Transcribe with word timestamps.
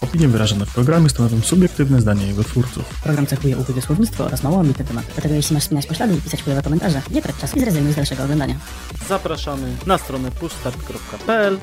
Opinie 0.00 0.28
wyrażone 0.28 0.66
w 0.66 0.74
programie 0.74 1.08
stanowią 1.08 1.40
subiektywne 1.40 2.00
zdanie 2.00 2.26
jego 2.26 2.44
twórców. 2.44 3.00
Program 3.02 3.26
cechuje 3.26 3.56
ubójne 3.56 3.82
słownictwo 3.82 4.24
oraz 4.24 4.42
mało 4.42 4.60
ambitne 4.60 4.84
tematy. 4.84 5.06
Dlatego 5.14 5.34
jeśli 5.34 5.54
masz 5.54 5.64
spinać 5.64 5.86
poślady 5.86 6.14
i 6.16 6.20
pisać 6.20 6.42
chujowe 6.42 6.62
komentarze, 6.62 7.02
nie 7.10 7.22
trać 7.22 7.36
czasu 7.36 7.56
i 7.56 7.60
zrezygnuj 7.60 7.92
z 7.92 7.96
dalszego 7.96 8.24
oglądania. 8.24 8.54
Zapraszamy 9.08 9.76
na 9.86 9.98
stronę 9.98 10.30
pushstart.pl 10.30 11.58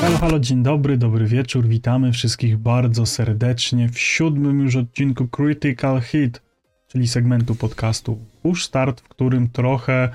Halo, 0.00 0.18
halo, 0.18 0.38
dzień 0.38 0.62
dobry, 0.62 0.96
dobry 0.96 1.26
wieczór, 1.26 1.66
witamy 1.66 2.12
wszystkich 2.12 2.58
bardzo 2.58 3.06
serdecznie 3.06 3.88
w 3.88 3.98
siódmym 3.98 4.60
już 4.60 4.76
odcinku 4.76 5.28
Critical 5.28 6.00
Hit, 6.00 6.42
czyli 6.88 7.08
segmentu 7.08 7.54
podcastu 7.54 8.18
Push 8.42 8.64
Start, 8.64 9.00
w 9.00 9.08
którym 9.08 9.50
trochę 9.50 10.08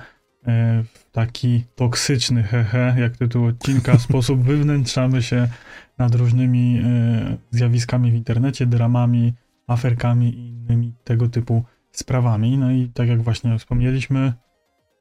e, 0.46 0.84
w 0.94 0.97
taki 1.12 1.64
toksyczny, 1.74 2.42
hehe, 2.42 2.94
jak 2.98 3.16
tytuł 3.16 3.44
odcinka, 3.46 3.98
sposób 3.98 4.42
wywnętrzamy 4.42 5.22
się 5.22 5.48
nad 5.98 6.14
różnymi 6.14 6.80
e, 6.84 7.36
zjawiskami 7.50 8.10
w 8.10 8.14
internecie, 8.14 8.66
dramami, 8.66 9.32
aferkami 9.66 10.28
i 10.28 10.48
innymi 10.48 10.92
tego 11.04 11.28
typu 11.28 11.64
sprawami. 11.92 12.58
No 12.58 12.70
i 12.70 12.88
tak 12.94 13.08
jak 13.08 13.22
właśnie 13.22 13.58
wspomnieliśmy, 13.58 14.32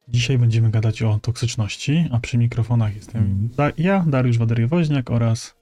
dzisiaj 0.07 0.37
będziemy 0.37 0.69
gadać 0.71 1.01
o 1.01 1.19
toksyczności, 1.21 2.07
a 2.11 2.19
przy 2.19 2.37
mikrofonach 2.37 2.95
jestem 2.95 3.23
Mhm. 3.23 3.49
da- 3.57 3.71
ja, 3.83 4.05
Dariusz 4.07 4.39
Wadery-Woźniak 4.39 5.11
oraz 5.11 5.55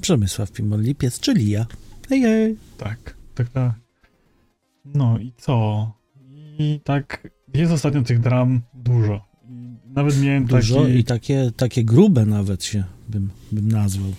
Przemysław 0.00 0.50
Pimol-Lipiec, 0.52 1.20
czyli 1.20 1.50
ja. 1.50 1.66
Hej, 2.08 2.22
hej. 2.22 2.56
tak, 2.78 3.16
tak, 3.34 3.48
tak. 3.48 3.72
No 4.84 5.18
i 5.18 5.32
co? 5.36 5.92
I 6.58 6.80
tak 6.84 7.28
jest 7.54 7.72
ostatnio 7.72 8.02
tych 8.02 8.20
dram 8.20 8.60
dużo. 8.74 9.24
Nawet 9.94 10.22
miałem 10.22 10.44
Dużo 10.44 10.80
taki... 10.82 10.98
i 10.98 11.04
takie, 11.04 11.50
takie 11.56 11.84
grube 11.84 12.26
nawet 12.26 12.64
się 12.64 12.84
bym, 13.08 13.30
bym 13.52 13.68
nazwał. 13.68 14.12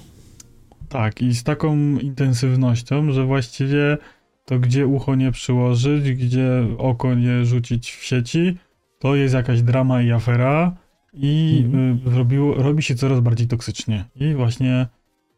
Tak, 0.90 1.22
i 1.22 1.36
z 1.36 1.44
taką 1.44 2.00
intensywnością, 2.00 3.12
że 3.12 3.26
właściwie 3.26 3.98
to 4.46 4.60
gdzie 4.60 4.88
ucho 4.88 5.16
nie 5.16 5.32
przyłożyć, 5.32 6.12
gdzie 6.12 6.50
oko 6.78 7.16
nie 7.16 7.46
rzucić 7.46 7.92
w 7.92 8.04
sieci, 8.04 8.58
to 9.00 9.16
jest 9.16 9.34
jakaś 9.34 9.62
drama 9.62 10.02
i 10.02 10.12
afera 10.12 10.76
i 11.14 11.64
Mhm. 11.66 12.00
y, 12.14 12.18
robiło, 12.18 12.56
robi 12.56 12.84
się 12.84 12.96
coraz 12.96 13.20
bardziej 13.20 13.48
toksycznie. 13.48 14.06
I 14.16 14.34
właśnie 14.34 14.88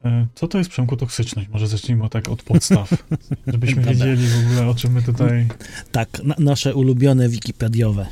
y, 0.06 0.10
co 0.36 0.48
to 0.48 0.58
jest 0.58 0.70
Przemku 0.70 0.98
toksyczność? 0.98 1.50
Może 1.50 1.68
zacznijmy 1.68 2.10
tak 2.10 2.30
od 2.30 2.44
podstaw, 2.44 2.90
żebyśmy 3.48 3.82
wiedzieli 3.82 4.28
w 4.28 4.46
ogóle 4.46 4.68
o 4.70 4.76
czym 4.76 4.94
my 4.94 5.02
tutaj... 5.02 5.48
Tak, 5.92 6.24
na, 6.24 6.36
nasze 6.40 6.76
ulubione 6.76 7.30
wikipediowe. 7.30 8.06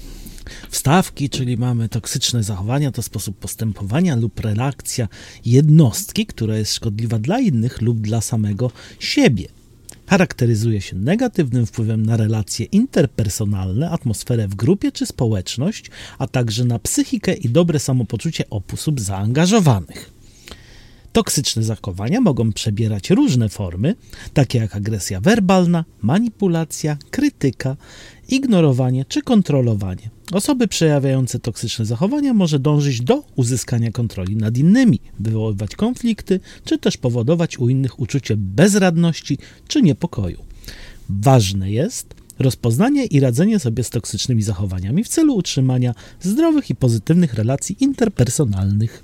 Wstawki, 0.70 1.30
czyli 1.30 1.58
mamy 1.58 1.90
toksyczne 1.90 2.44
zachowania, 2.44 2.92
to 2.92 3.02
sposób 3.02 3.38
postępowania 3.38 4.16
lub 4.16 4.40
reakcja 4.40 5.08
jednostki, 5.46 6.26
która 6.26 6.58
jest 6.58 6.74
szkodliwa 6.74 7.20
dla 7.20 7.40
innych 7.40 7.82
lub 7.82 8.00
dla 8.00 8.22
samego 8.22 8.72
siebie. 9.00 9.48
Charakteryzuje 10.08 10.82
się 10.82 10.96
negatywnym 10.96 11.66
wpływem 11.66 12.06
na 12.06 12.18
relacje 12.18 12.66
interpersonalne, 12.66 13.90
atmosferę 13.90 14.48
w 14.48 14.56
grupie 14.56 14.92
czy 14.92 15.06
społeczność, 15.06 15.92
a 16.18 16.28
także 16.28 16.66
na 16.66 16.80
psychikę 16.80 17.34
i 17.34 17.50
dobre 17.50 17.80
samopoczucie 17.80 18.44
osób 18.50 19.00
zaangażowanych. 19.00 20.15
Toksyczne 21.16 21.64
zachowania 21.64 22.22
mogą 22.22 22.54
przebierać 22.54 23.10
różne 23.10 23.50
formy, 23.50 23.96
takie 24.34 24.60
jak 24.60 24.76
agresja 24.76 25.22
werbalna, 25.22 25.86
manipulacja, 26.02 26.98
krytyka, 27.12 27.78
ignorowanie 28.30 29.06
czy 29.06 29.22
kontrolowanie. 29.22 30.10
Osoby 30.32 30.68
przejawiające 30.68 31.40
toksyczne 31.40 31.86
zachowania 31.86 32.34
może 32.34 32.60
dążyć 32.60 33.02
do 33.02 33.24
uzyskania 33.36 33.92
kontroli 33.92 34.36
nad 34.36 34.58
innymi, 34.58 35.00
wywoływać 35.20 35.76
konflikty, 35.76 36.40
czy 36.66 36.78
też 36.78 36.98
powodować 36.98 37.60
u 37.60 37.70
innych 37.70 38.00
uczucie 38.00 38.38
bezradności 38.38 39.38
czy 39.68 39.82
niepokoju. 39.82 40.44
Ważne 41.10 41.72
jest 41.72 42.16
rozpoznanie 42.40 43.06
i 43.06 43.20
radzenie 43.20 43.60
sobie 43.60 43.84
z 43.84 43.90
toksycznymi 43.90 44.44
zachowaniami 44.44 45.04
w 45.04 45.08
celu 45.08 45.36
utrzymania 45.36 45.96
zdrowych 46.22 46.70
i 46.70 46.76
pozytywnych 46.76 47.34
relacji 47.34 47.78
interpersonalnych. 47.80 49.04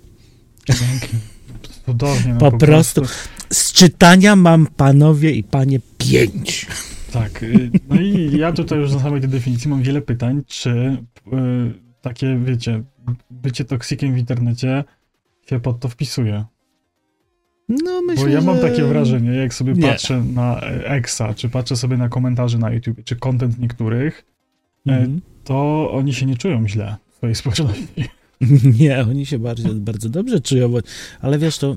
Cudownie. 1.86 2.34
No, 2.34 2.40
Po 2.40 2.58
prostu 2.58 3.02
z 3.50 3.74
czytania 3.74 4.36
mam 4.36 4.68
panowie 4.68 5.32
i 5.32 5.44
panie 5.44 5.80
pięć. 5.98 6.68
Tak. 7.14 7.44
y, 7.44 7.72
No 7.90 8.02
i 8.02 8.38
ja 8.38 8.52
tutaj 8.52 8.80
już 8.80 8.92
na 8.94 9.00
samej 9.00 9.22
tej 9.22 9.30
definicji 9.30 9.70
mam 9.70 9.82
wiele 9.82 10.02
pytań, 10.02 10.42
czy 10.48 10.70
y, 10.70 10.98
takie, 12.02 12.40
wiecie, 12.46 12.84
bycie 13.32 13.66
toksikiem 13.66 14.14
w 14.14 14.18
internecie 14.18 14.84
się 15.50 15.60
pod 15.60 15.80
to 15.80 15.90
wpisuje. 15.90 16.46
No 17.70 18.02
myślę, 18.08 18.26
Bo 18.26 18.30
ja 18.32 18.42
mam 18.42 18.60
takie 18.60 18.84
wrażenie, 18.84 19.32
jak 19.36 19.54
sobie 19.54 19.74
Nie. 19.74 19.82
patrzę 19.88 20.24
na 20.34 20.60
Exa, 20.86 21.34
czy 21.36 21.50
patrzę 21.50 21.76
sobie 21.76 21.98
na 21.98 22.10
komentarze 22.10 22.58
na 22.58 22.72
YouTube, 22.72 23.04
czy 23.04 23.16
content 23.16 23.60
niektórych, 23.60 24.26
Mhm. 24.88 25.22
to 25.44 25.90
oni 25.92 26.14
się 26.14 26.26
nie 26.26 26.38
czują 26.38 26.68
źle 26.68 26.96
w 27.12 27.16
swojej 27.16 27.36
społeczności. 27.36 27.88
Nie, 28.80 29.02
oni 29.02 29.26
się 29.26 29.40
bardzo, 29.40 29.70
bardzo 29.74 30.10
dobrze 30.10 30.42
czują, 30.42 30.70
bo, 30.70 30.80
ale 31.22 31.40
wiesz, 31.40 31.58
to 31.58 31.76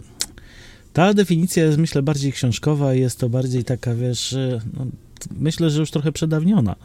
ta 0.93 1.15
definicja 1.15 1.65
jest 1.65 1.79
myślę 1.79 2.03
bardziej 2.03 2.33
książkowa 2.33 2.95
i 2.95 3.01
jest 3.01 3.19
to 3.19 3.29
bardziej 3.29 3.65
taka, 3.65 3.95
wiesz, 3.95 4.33
y, 4.33 4.61
no, 4.77 4.87
myślę, 5.31 5.71
że 5.71 5.81
już 5.81 5.91
trochę 5.91 6.13
przedawniona, 6.13 6.77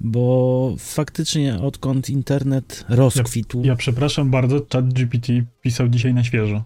bo 0.00 0.74
faktycznie 0.78 1.60
odkąd 1.60 2.10
internet 2.10 2.84
rozkwitł, 2.88 3.62
Ja 3.64 3.76
przepraszam 3.76 4.30
bardzo, 4.30 4.66
ChatGPT 4.72 5.28
pisał 5.60 5.88
dzisiaj 5.88 6.14
na 6.14 6.24
świeżo. 6.24 6.64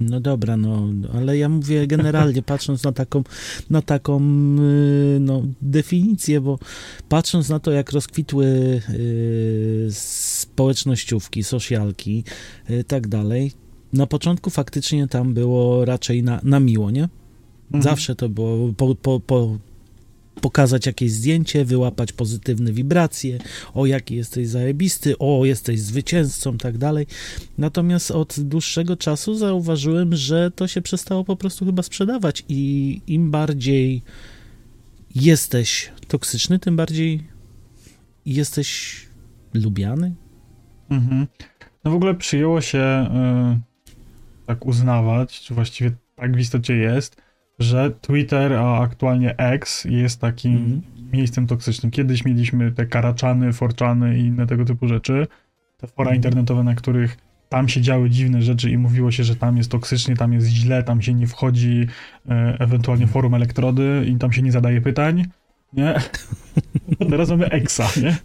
No 0.00 0.20
dobra, 0.20 0.56
no, 0.56 0.88
ale 1.14 1.38
ja 1.38 1.48
mówię 1.48 1.86
generalnie, 1.86 2.42
patrząc 2.52 2.82
na 2.82 2.92
taką, 2.92 3.22
na 3.70 3.82
taką 3.82 4.20
y, 4.20 5.18
no, 5.20 5.42
definicję, 5.62 6.40
bo 6.40 6.58
patrząc 7.08 7.48
na 7.48 7.58
to, 7.58 7.70
jak 7.70 7.92
rozkwitły 7.92 8.46
y, 8.90 9.88
społecznościówki, 9.90 11.44
socjalki, 11.44 12.24
y, 12.70 12.84
tak 12.84 13.08
dalej, 13.08 13.52
na 13.92 14.06
początku 14.06 14.50
faktycznie 14.50 15.08
tam 15.08 15.34
było 15.34 15.84
raczej 15.84 16.22
na, 16.22 16.40
na 16.42 16.60
miło, 16.60 16.90
nie? 16.90 17.08
Mhm. 17.64 17.82
Zawsze 17.82 18.14
to 18.14 18.28
było 18.28 18.72
po, 18.72 18.94
po, 18.94 19.20
po, 19.20 19.58
pokazać 20.44 20.86
jakieś 20.86 21.10
zdjęcie, 21.10 21.64
wyłapać 21.64 22.12
pozytywne 22.12 22.72
wibracje, 22.72 23.38
o 23.74 23.86
jaki 23.86 24.16
jesteś 24.16 24.48
zajebisty, 24.48 25.18
o 25.18 25.44
jesteś 25.44 25.80
zwycięzcą, 25.80 26.58
tak 26.58 26.78
dalej. 26.78 27.06
Natomiast 27.58 28.10
od 28.10 28.40
dłuższego 28.40 28.96
czasu 28.96 29.34
zauważyłem, 29.34 30.16
że 30.16 30.50
to 30.50 30.68
się 30.68 30.82
przestało 30.82 31.24
po 31.24 31.36
prostu 31.36 31.66
chyba 31.66 31.82
sprzedawać 31.82 32.44
i 32.48 33.00
im 33.06 33.30
bardziej 33.30 34.02
jesteś 35.14 35.92
toksyczny, 36.08 36.58
tym 36.58 36.76
bardziej 36.76 37.22
jesteś 38.26 39.00
lubiany. 39.54 40.14
Mhm. 40.90 41.26
No 41.84 41.90
w 41.90 41.94
ogóle 41.94 42.14
przyjęło 42.14 42.60
się 42.60 43.10
y, 43.56 44.46
tak 44.46 44.66
uznawać, 44.66 45.40
czy 45.40 45.54
właściwie 45.54 45.90
tak 46.16 46.36
w 46.36 46.40
istocie 46.40 46.76
jest, 46.76 47.23
że 47.58 47.90
Twitter, 47.90 48.52
a 48.52 48.78
aktualnie 48.80 49.36
X 49.38 49.84
jest 49.84 50.20
takim 50.20 50.52
Mhm. 50.56 50.82
miejscem 51.12 51.46
toksycznym. 51.46 51.90
Kiedyś 51.92 52.24
mieliśmy 52.24 52.72
te 52.72 52.86
karaczany, 52.86 53.52
forczany 53.52 54.18
i 54.18 54.20
inne 54.20 54.46
tego 54.46 54.64
typu 54.64 54.88
rzeczy, 54.88 55.26
te 55.78 55.86
fora 55.86 56.10
Mhm. 56.10 56.16
internetowe, 56.16 56.62
na 56.64 56.74
których 56.74 57.16
tam 57.48 57.68
się 57.68 57.80
działy 57.80 58.10
dziwne 58.10 58.42
rzeczy 58.42 58.70
i 58.70 58.78
mówiło 58.78 59.10
się, 59.10 59.24
że 59.24 59.36
tam 59.36 59.56
jest 59.56 59.70
toksycznie, 59.70 60.16
tam 60.16 60.32
jest 60.32 60.46
źle, 60.46 60.82
tam 60.82 61.02
się 61.02 61.14
nie 61.14 61.26
wchodzi, 61.26 61.86
e, 62.28 62.56
ewentualnie 62.60 63.06
forum 63.06 63.34
elektrody 63.34 64.04
i 64.08 64.14
tam 64.16 64.32
się 64.32 64.42
nie 64.42 64.52
zadaje 64.52 64.80
pytań, 64.80 65.24
nie? 65.76 66.00
Teraz 67.10 67.28
mamy 67.28 67.50
Exa, 67.50 67.90
nie? 68.02 68.16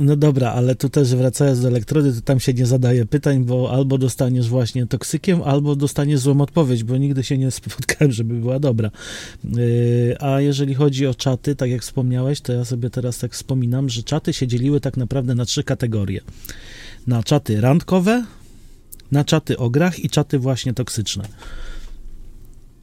No 0.00 0.16
dobra, 0.16 0.52
ale 0.52 0.74
tu 0.74 0.88
też 0.88 1.14
wracając 1.14 1.60
do 1.60 1.68
elektrody, 1.68 2.12
to 2.12 2.20
tam 2.20 2.40
się 2.40 2.54
nie 2.54 2.66
zadaje 2.66 3.06
pytań, 3.06 3.44
bo 3.44 3.70
albo 3.72 3.98
dostaniesz 3.98 4.48
właśnie 4.48 4.86
toksykiem, 4.86 5.42
albo 5.42 5.76
dostaniesz 5.76 6.20
złą 6.20 6.40
odpowiedź, 6.40 6.84
bo 6.84 6.96
nigdy 6.96 7.24
się 7.24 7.38
nie 7.38 7.50
spotkałem, 7.50 8.12
żeby 8.12 8.34
była 8.34 8.58
dobra. 8.58 8.90
Yy, 9.44 10.16
a 10.20 10.40
jeżeli 10.40 10.74
chodzi 10.74 11.06
o 11.06 11.14
czaty, 11.14 11.56
tak 11.56 11.70
jak 11.70 11.82
wspomniałeś, 11.82 12.40
to 12.40 12.52
ja 12.52 12.64
sobie 12.64 12.90
teraz 12.90 13.18
tak 13.18 13.32
wspominam, 13.32 13.88
że 13.88 14.02
czaty 14.02 14.32
się 14.32 14.46
dzieliły 14.46 14.80
tak 14.80 14.96
naprawdę 14.96 15.34
na 15.34 15.44
trzy 15.44 15.64
kategorie. 15.64 16.20
Na 17.06 17.22
czaty 17.22 17.60
randkowe, 17.60 18.24
na 19.12 19.24
czaty 19.24 19.58
o 19.58 19.70
grach 19.70 19.98
i 20.04 20.10
czaty 20.10 20.38
właśnie 20.38 20.74
toksyczne. 20.74 21.24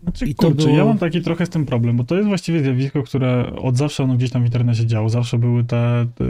Znaczy, 0.08 0.26
I 0.26 0.36
kurczę, 0.36 0.56
było- 0.66 0.78
ja 0.78 0.86
mam 0.86 0.98
taki 0.98 1.22
trochę 1.22 1.46
z 1.46 1.50
tym 1.50 1.66
problem, 1.66 1.98
bo 1.98 2.04
to 2.04 2.16
jest 2.16 2.28
właściwie 2.28 2.64
zjawisko, 2.64 3.04
które 3.04 3.56
od 3.56 3.78
zawsze 3.78 4.04
ono 4.04 4.16
gdzieś 4.16 4.32
tam 4.32 4.42
w 4.42 4.46
internecie 4.46 4.86
działo. 4.86 5.10
Zawsze 5.10 5.38
były 5.40 5.64
te, 5.64 6.06
te, 6.16 6.24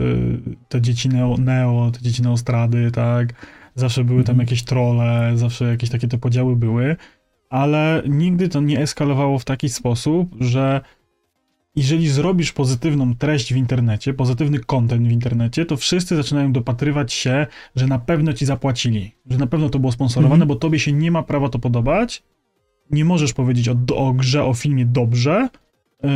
te 0.69 0.81
dzieci 0.81 1.09
neo, 1.09 1.35
neo, 1.37 1.91
te 1.93 2.01
dzieci 2.01 2.21
neostrady, 2.21 2.91
tak? 2.91 3.33
Zawsze 3.75 4.03
były 4.03 4.23
tam 4.23 4.33
Mhm. 4.33 4.45
jakieś 4.47 4.63
trolle, 4.63 5.31
zawsze 5.35 5.65
jakieś 5.65 5.89
takie 5.89 6.07
te 6.07 6.17
podziały 6.17 6.55
były, 6.55 6.95
ale 7.49 8.03
nigdy 8.09 8.49
to 8.49 8.61
nie 8.61 8.79
eskalowało 8.79 9.39
w 9.39 9.45
taki 9.45 9.69
sposób, 9.69 10.35
że 10.39 10.81
jeżeli 11.75 12.09
zrobisz 12.09 12.51
pozytywną 12.53 13.15
treść 13.15 13.53
w 13.53 13.57
internecie, 13.57 14.13
pozytywny 14.13 14.59
content 14.59 15.07
w 15.07 15.11
internecie, 15.11 15.65
to 15.65 15.77
wszyscy 15.77 16.15
zaczynają 16.15 16.51
dopatrywać 16.51 17.13
się, 17.13 17.47
że 17.75 17.87
na 17.87 17.99
pewno 17.99 18.33
ci 18.33 18.45
zapłacili, 18.45 19.11
że 19.29 19.37
na 19.37 19.47
pewno 19.47 19.69
to 19.69 19.79
było 19.79 19.91
sponsorowane, 19.91 20.35
Mhm. 20.43 20.47
bo 20.47 20.55
tobie 20.55 20.79
się 20.79 20.93
nie 20.93 21.11
ma 21.11 21.23
prawa 21.23 21.49
to 21.49 21.59
podobać. 21.59 22.23
Nie 22.91 23.05
możesz 23.05 23.33
powiedzieć 23.33 23.69
o, 23.69 23.75
o 23.95 24.13
grze, 24.13 24.43
o 24.43 24.53
filmie 24.53 24.85
dobrze, 24.85 25.49
y, 26.05 26.07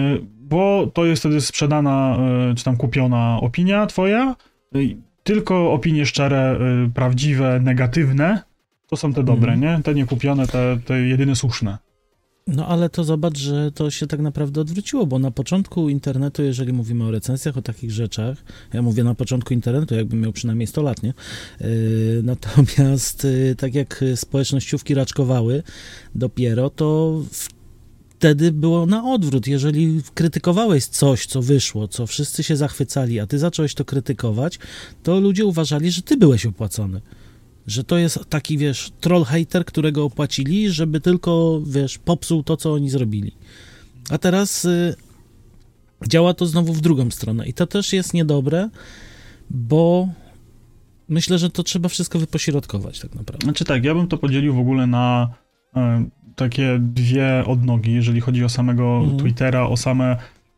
bo 0.42 0.88
to 0.94 1.06
jest 1.06 1.22
wtedy 1.22 1.42
sprzedana, 1.42 2.18
y, 2.52 2.56
czy 2.56 2.64
tam 2.64 2.78
kupiona 2.78 3.38
opinia 3.42 3.86
twoja. 3.86 4.36
Y, 4.76 4.98
Tylko 5.24 5.74
opinie 5.74 6.06
szczere, 6.06 6.60
prawdziwe, 6.94 7.60
negatywne, 7.64 8.42
to 8.88 8.96
są 8.96 9.14
te 9.14 9.24
dobre, 9.24 9.54
Mhm. 9.54 9.62
nie? 9.78 9.84
Te 9.84 9.94
niekupione, 9.94 10.48
te, 10.48 10.78
te 10.86 11.00
jedyne 11.02 11.36
słuszne. 11.36 11.78
No 12.48 12.68
ale 12.68 12.90
to 12.90 13.04
zobacz, 13.04 13.38
że 13.38 13.72
to 13.72 13.92
się 13.92 14.08
tak 14.08 14.20
naprawdę 14.20 14.62
odwróciło, 14.62 15.06
bo 15.06 15.20
na 15.20 15.32
początku 15.32 15.90
internetu, 15.90 16.44
jeżeli 16.44 16.74
mówimy 16.74 17.04
o 17.04 17.12
recenzjach, 17.12 17.58
o 17.58 17.62
takich 17.62 17.92
rzeczach, 17.92 18.38
ja 18.74 18.82
mówię 18.82 19.04
na 19.04 19.16
początku 19.16 19.54
internetu, 19.54 19.96
jakbym 19.96 20.22
miał 20.22 20.32
przynajmniej 20.32 20.68
100 20.68 20.82
lat, 20.82 21.04
nie? 21.04 21.14
Yy, 21.60 22.22
natomiast 22.24 23.24
yy, 23.24 23.56
tak 23.56 23.76
jak 23.76 24.04
społecznościówki 24.16 24.94
raczkowały 24.94 25.64
dopiero, 26.16 26.70
to 26.70 27.22
wtedy 28.22 28.52
było 28.52 28.86
na 28.86 29.12
odwrót. 29.12 29.48
Jeżeli 29.48 30.02
krytykowałeś 30.14 30.86
coś, 30.86 31.26
co 31.26 31.42
wyszło, 31.42 31.88
co 31.88 32.08
wszyscy 32.08 32.44
się 32.44 32.56
zachwycali, 32.56 33.20
a 33.20 33.28
ty 33.28 33.40
zacząłeś 33.40 33.74
to 33.74 33.86
krytykować, 33.86 34.60
to 35.04 35.20
ludzie 35.20 35.46
uważali, 35.46 35.92
że 35.92 36.02
ty 36.02 36.18
byłeś 36.18 36.46
opłacony. 36.46 37.02
Że 37.68 37.84
to 37.84 37.98
jest 37.98 38.20
taki, 38.30 38.58
wiesz, 38.58 38.92
troll 39.00 39.24
hater, 39.24 39.66
którego 39.66 40.06
opłacili, 40.06 40.70
żeby 40.70 41.02
tylko, 41.02 41.62
wiesz, 41.66 41.98
popsuł 41.98 42.44
to, 42.44 42.58
co 42.58 42.74
oni 42.74 42.90
zrobili. 42.90 43.32
A 44.10 44.18
teraz 44.18 44.66
y, 44.66 44.96
działa 46.08 46.34
to 46.34 46.46
znowu 46.46 46.74
w 46.74 46.82
drugą 46.82 47.12
stronę. 47.12 47.48
I 47.48 47.54
to 47.54 47.68
też 47.68 47.94
jest 47.94 48.14
niedobre, 48.14 48.70
bo 49.50 50.10
myślę, 51.10 51.38
że 51.38 51.50
to 51.50 51.64
trzeba 51.64 51.90
wszystko 51.90 52.20
wypośrodkować 52.20 53.00
tak 53.00 53.16
naprawdę. 53.16 53.46
Znaczy 53.46 53.66
tak, 53.66 53.84
ja 53.84 53.96
bym 53.96 54.08
to 54.08 54.18
podzielił 54.18 54.56
w 54.56 54.60
ogóle 54.60 54.88
na 54.88 55.34
e, 55.76 56.06
takie 56.36 56.80
dwie 56.82 57.44
odnogi, 57.48 57.94
jeżeli 57.94 58.22
chodzi 58.22 58.44
o 58.44 58.50
samego 58.50 58.98
Mhm. 58.98 59.20
Twittera, 59.20 59.68
o 59.68 59.78
same, 59.78 60.18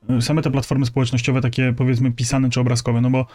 e, 0.09 0.21
same 0.21 0.41
te 0.41 0.51
platformy 0.51 0.85
społecznościowe, 0.85 1.41
takie 1.41 1.73
powiedzmy 1.73 2.11
pisane 2.11 2.49
czy 2.49 2.59
obrazkowe, 2.59 3.01
no 3.01 3.09
bo 3.09 3.25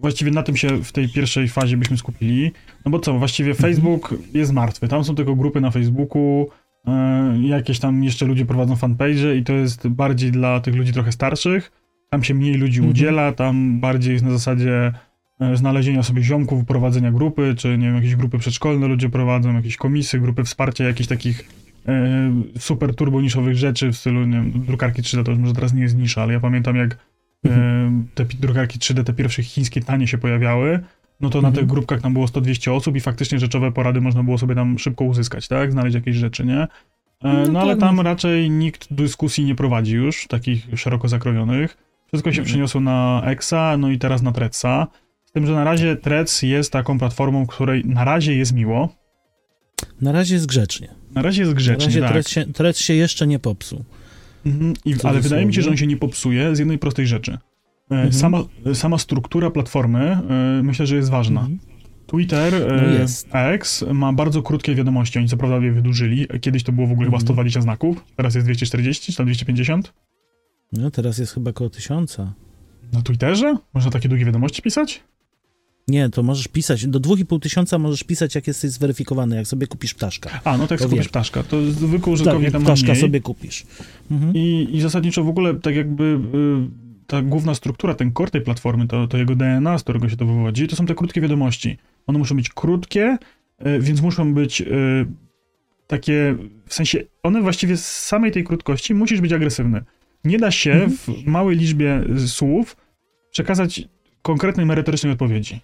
właściwie 0.00 0.30
na 0.30 0.42
tym 0.42 0.56
się 0.56 0.84
w 0.84 0.92
tej 0.92 1.08
pierwszej 1.08 1.48
fazie 1.48 1.76
byśmy 1.76 1.96
skupili. 1.96 2.52
No 2.84 2.90
bo 2.90 2.98
co, 2.98 3.18
właściwie 3.18 3.50
Mhm. 3.50 3.70
Facebook 3.72 4.14
jest 4.34 4.52
martwy, 4.52 4.88
tam 4.88 5.04
są 5.04 5.14
tylko 5.14 5.36
grupy 5.36 5.60
na 5.60 5.70
Facebooku, 5.70 6.48
e, 6.86 7.38
jakieś 7.42 7.78
tam 7.78 8.04
jeszcze 8.04 8.26
ludzie 8.26 8.46
prowadzą 8.46 8.76
fanpage 8.76 9.36
i 9.36 9.44
to 9.44 9.52
jest 9.52 9.88
bardziej 9.88 10.30
dla 10.32 10.60
tych 10.60 10.74
ludzi 10.74 10.92
trochę 10.92 11.12
starszych, 11.12 11.72
tam 12.10 12.24
się 12.24 12.34
mniej 12.34 12.54
ludzi 12.54 12.78
Mhm. 12.78 12.90
udziela, 12.90 13.32
tam 13.32 13.80
bardziej 13.80 14.12
jest 14.12 14.24
na 14.24 14.30
zasadzie 14.30 14.92
e, 15.40 15.56
znalezienia 15.56 16.02
sobie 16.02 16.22
ziomków, 16.22 16.64
prowadzenia 16.64 17.12
grupy, 17.12 17.54
czy 17.58 17.78
nie 17.78 17.86
wiem, 17.86 17.94
jakieś 17.96 18.16
grupy 18.16 18.38
przedszkolne 18.38 18.86
ludzie 18.86 19.08
prowadzą, 19.10 19.54
jakieś 19.54 19.76
komisy, 19.76 20.20
grupy 20.20 20.44
wsparcia 20.44 20.84
jakichś 20.84 21.08
takich 21.08 21.48
e, 21.88 22.32
super 22.58 22.94
turbo 22.94 23.20
niszowych 23.20 23.56
rzeczy 23.56 23.92
w 23.92 23.96
stylu, 23.96 24.26
nie 24.26 24.36
wiem, 24.36 24.52
drukarki 24.66 25.02
3D, 25.02 25.24
to 25.24 25.30
już 25.30 25.40
może 25.40 25.54
teraz 25.54 25.74
nie 25.74 25.82
jest 25.82 25.96
nisza, 25.98 26.22
ale 26.22 26.32
ja 26.32 26.40
pamiętam 26.40 26.76
jak 26.76 27.09
e, 27.46 28.02
te 28.14 28.24
drukarki 28.24 28.78
3D, 28.78 29.04
te 29.04 29.12
pierwsze 29.12 29.42
chińskie 29.42 29.80
tanie 29.80 30.06
się 30.06 30.18
pojawiały, 30.18 30.80
no 31.20 31.30
to 31.30 31.40
na 31.42 31.48
Mhm. 31.48 31.54
tych 31.66 31.72
grupkach 31.74 32.00
tam 32.00 32.12
było 32.12 32.26
100-200 32.26 32.72
osób 32.72 32.96
i 32.96 33.00
faktycznie 33.00 33.38
rzeczowe 33.38 33.72
porady 33.72 34.00
można 34.00 34.22
było 34.22 34.38
sobie 34.38 34.54
tam 34.54 34.78
szybko 34.78 35.04
uzyskać, 35.04 35.48
tak? 35.48 35.72
Znaleźć 35.72 35.94
jakieś 35.94 36.16
rzeczy, 36.16 36.44
nie? 36.46 36.60
E, 36.62 36.68
No 37.22 37.52
No 37.52 37.60
ale 37.60 37.76
tam 37.76 38.00
raczej 38.00 38.50
nikt 38.50 38.92
dyskusji 38.94 39.44
nie 39.44 39.54
prowadzi 39.54 39.94
już, 39.94 40.26
takich 40.26 40.66
szeroko 40.76 41.08
zakrojonych. 41.08 41.76
Wszystko 42.06 42.30
się 42.32 42.38
Mhm. 42.40 42.46
przeniosło 42.46 42.80
na 42.80 43.22
Exa, 43.24 43.76
no 43.78 43.90
i 43.90 43.98
teraz 43.98 44.22
na 44.22 44.32
Threadsa. 44.32 44.86
Z 45.24 45.32
tym, 45.32 45.46
że 45.46 45.52
na 45.54 45.64
razie 45.64 45.96
Threads 45.96 46.42
jest 46.42 46.72
taką 46.72 46.98
platformą, 46.98 47.46
której 47.46 47.84
na 47.84 48.04
razie 48.04 48.34
jest 48.34 48.52
miło. 48.52 48.88
Na 50.00 50.12
razie 50.12 50.34
jest 50.34 50.46
grzecznie. 50.46 50.88
Na 51.14 51.22
razie 51.22 51.42
jest 51.42 51.52
Na 51.52 51.56
grzecznie, 51.56 51.86
razie 51.86 52.00
tak. 52.00 52.10
thread 52.10 52.28
się, 52.28 52.44
thread 52.52 52.78
się 52.78 52.94
jeszcze 52.94 53.26
nie 53.26 53.38
popsuł. 53.38 53.84
Mhm. 54.46 54.74
I, 54.84 54.94
ale 55.04 55.20
wydaje 55.20 55.46
mi 55.46 55.54
się, 55.54 55.62
że 55.62 55.70
on 55.70 55.76
się 55.76 55.86
nie 55.86 55.96
popsuje 55.96 56.56
z 56.56 56.58
jednej 56.58 56.78
prostej 56.78 57.06
rzeczy. 57.06 57.32
E, 57.32 57.38
Mhm. 57.94 58.12
Sama, 58.12 58.42
sama 58.74 58.98
struktura 58.98 59.50
platformy 59.50 60.00
e, 60.00 60.62
myślę, 60.62 60.86
że 60.86 60.96
jest 60.96 61.10
ważna. 61.10 61.40
Mhm. 61.40 61.58
Twitter, 62.06 62.52
No 62.68 62.82
e, 62.82 62.94
jest. 62.98 63.28
X 63.32 63.84
ma 63.94 64.12
bardzo 64.12 64.42
krótkie 64.42 64.74
wiadomości. 64.74 65.18
Oni 65.18 65.28
co 65.28 65.36
prawda 65.36 65.56
je 65.66 65.72
wydłużyli. 65.72 66.26
Kiedyś 66.40 66.62
to 66.62 66.72
było 66.72 66.86
w 66.86 66.92
ogóle 66.92 67.06
chyba 67.06 67.16
Mhm. 67.16 67.26
120 67.26 67.60
znaków, 67.60 68.04
teraz 68.16 68.34
jest 68.34 68.46
240 68.46 69.12
czy 69.12 69.16
tam 69.18 69.26
250. 69.26 69.92
No 70.72 70.90
teraz 70.90 71.18
jest 71.18 71.32
chyba 71.34 71.52
koło 71.52 71.70
tysiąca. 71.70 72.34
Na 72.92 73.02
Twitterze? 73.02 73.56
Można 73.74 73.90
takie 73.90 74.08
długie 74.08 74.24
wiadomości 74.24 74.62
pisać? 74.62 75.02
Nie, 75.90 76.08
to 76.10 76.22
możesz 76.22 76.48
pisać, 76.48 76.86
do 76.86 77.00
2,5 77.00 77.40
tysiąca 77.40 77.78
możesz 77.78 78.04
pisać, 78.04 78.34
jak 78.34 78.46
jesteś 78.46 78.70
zweryfikowany, 78.70 79.36
jak 79.36 79.46
sobie 79.46 79.66
kupisz 79.66 79.94
ptaszka. 79.94 80.40
A, 80.44 80.58
no 80.58 80.66
tak, 80.66 80.80
kupisz 80.80 81.08
ptaszka. 81.08 81.42
To 81.42 81.62
zwykły 81.62 81.98
Tak, 81.98 82.08
użytkownik 82.08 82.52
ma 82.52 82.60
ptaszka 82.60 82.88
mniej. 82.92 83.00
sobie 83.00 83.20
kupisz. 83.20 83.66
Mhm. 84.10 84.34
I, 84.34 84.68
I 84.72 84.80
zasadniczo 84.80 85.24
w 85.24 85.28
ogóle 85.28 85.54
tak 85.54 85.74
jakby 85.76 86.04
y, 86.04 87.06
ta 87.06 87.22
główna 87.22 87.54
struktura, 87.54 87.94
ten 87.94 88.12
core 88.12 88.30
tej 88.30 88.40
platformy, 88.40 88.86
to, 88.86 89.06
to 89.08 89.18
jego 89.18 89.34
DNA, 89.36 89.78
z 89.78 89.82
którego 89.82 90.08
się 90.08 90.16
to 90.16 90.26
wywodzi, 90.26 90.68
to 90.68 90.76
są 90.76 90.86
te 90.86 90.94
krótkie 90.94 91.20
wiadomości. 91.20 91.78
One 92.06 92.18
muszą 92.18 92.36
być 92.36 92.48
krótkie, 92.48 93.18
y, 93.66 93.80
więc 93.80 94.00
muszą 94.02 94.34
być 94.34 94.60
y, 94.60 94.66
takie, 95.86 96.36
w 96.66 96.74
sensie, 96.74 96.98
one 97.22 97.42
właściwie 97.42 97.76
z 97.76 97.86
samej 97.86 98.32
tej 98.32 98.44
krótkości 98.44 98.94
musisz 98.94 99.20
być 99.20 99.32
agresywny. 99.32 99.82
Nie 100.24 100.38
da 100.38 100.50
się 100.50 100.72
Mhm. 100.72 100.90
w 100.96 101.26
małej 101.26 101.56
liczbie 101.56 102.02
słów 102.26 102.76
przekazać 103.30 103.82
konkretnej, 104.22 104.66
merytorycznej 104.66 105.12
odpowiedzi. 105.12 105.60